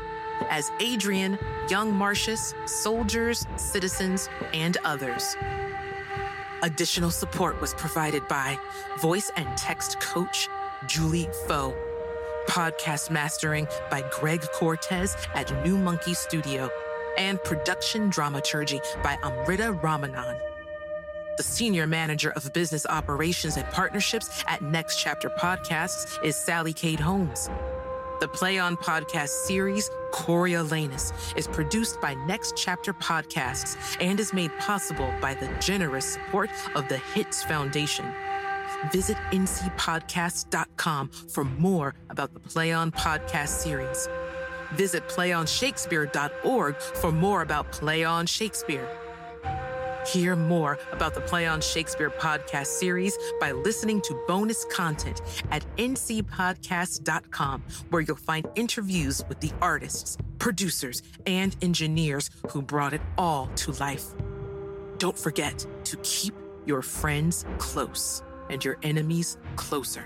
as 0.49 0.71
Adrian, 0.79 1.37
Young 1.69 1.93
Marcius, 1.93 2.55
Soldiers, 2.65 3.45
Citizens, 3.57 4.27
and 4.53 4.77
others. 4.83 5.35
Additional 6.63 7.09
support 7.09 7.59
was 7.59 7.73
provided 7.73 8.27
by 8.27 8.57
voice 9.01 9.31
and 9.35 9.57
text 9.57 9.99
coach 9.99 10.47
Julie 10.87 11.27
Foe. 11.47 11.75
Podcast 12.47 13.09
mastering 13.09 13.67
by 13.89 14.03
Greg 14.19 14.41
Cortez 14.53 15.15
at 15.33 15.51
New 15.65 15.77
Monkey 15.77 16.13
Studio. 16.13 16.69
And 17.17 17.43
production 17.43 18.09
dramaturgy 18.09 18.79
by 19.03 19.17
Amrita 19.23 19.73
Ramanan. 19.81 20.39
The 21.37 21.43
senior 21.43 21.87
manager 21.87 22.29
of 22.31 22.53
business 22.53 22.85
operations 22.85 23.57
and 23.57 23.67
partnerships 23.71 24.43
at 24.47 24.61
Next 24.61 24.97
Chapter 24.97 25.29
Podcasts 25.29 26.23
is 26.23 26.35
Sally 26.35 26.73
Kate 26.73 26.99
Holmes. 26.99 27.49
The 28.21 28.27
Play 28.27 28.59
On 28.59 28.77
Podcast 28.77 29.29
series, 29.29 29.89
Coriolanus, 30.11 31.11
is 31.35 31.47
produced 31.47 31.99
by 31.99 32.13
Next 32.13 32.55
Chapter 32.55 32.93
Podcasts 32.93 33.97
and 33.99 34.19
is 34.19 34.31
made 34.31 34.55
possible 34.59 35.11
by 35.19 35.33
the 35.33 35.47
generous 35.59 36.05
support 36.05 36.51
of 36.75 36.87
the 36.87 36.99
Hitz 37.15 37.41
Foundation. 37.41 38.05
Visit 38.91 39.17
ncpodcast.com 39.31 41.09
for 41.09 41.45
more 41.45 41.95
about 42.11 42.35
the 42.35 42.39
Play 42.39 42.71
On 42.71 42.91
Podcast 42.91 43.47
series. 43.47 44.07
Visit 44.73 45.07
playonshakespeare.org 45.07 46.75
for 46.79 47.11
more 47.11 47.41
about 47.41 47.71
Play 47.71 48.03
On 48.03 48.27
Shakespeare. 48.27 48.87
Hear 50.07 50.35
more 50.35 50.79
about 50.91 51.13
the 51.13 51.21
Play 51.21 51.45
on 51.45 51.61
Shakespeare 51.61 52.09
podcast 52.09 52.67
series 52.67 53.17
by 53.39 53.51
listening 53.51 54.01
to 54.01 54.19
bonus 54.27 54.65
content 54.65 55.21
at 55.51 55.63
ncpodcast.com, 55.77 57.63
where 57.89 58.01
you'll 58.01 58.15
find 58.15 58.47
interviews 58.55 59.23
with 59.29 59.39
the 59.39 59.51
artists, 59.61 60.17
producers, 60.39 61.03
and 61.27 61.55
engineers 61.61 62.29
who 62.49 62.61
brought 62.61 62.93
it 62.93 63.01
all 63.17 63.47
to 63.55 63.71
life. 63.73 64.05
Don't 64.97 65.17
forget 65.17 65.65
to 65.85 65.97
keep 65.97 66.33
your 66.65 66.81
friends 66.81 67.45
close 67.57 68.23
and 68.49 68.63
your 68.65 68.77
enemies 68.83 69.37
closer. 69.55 70.05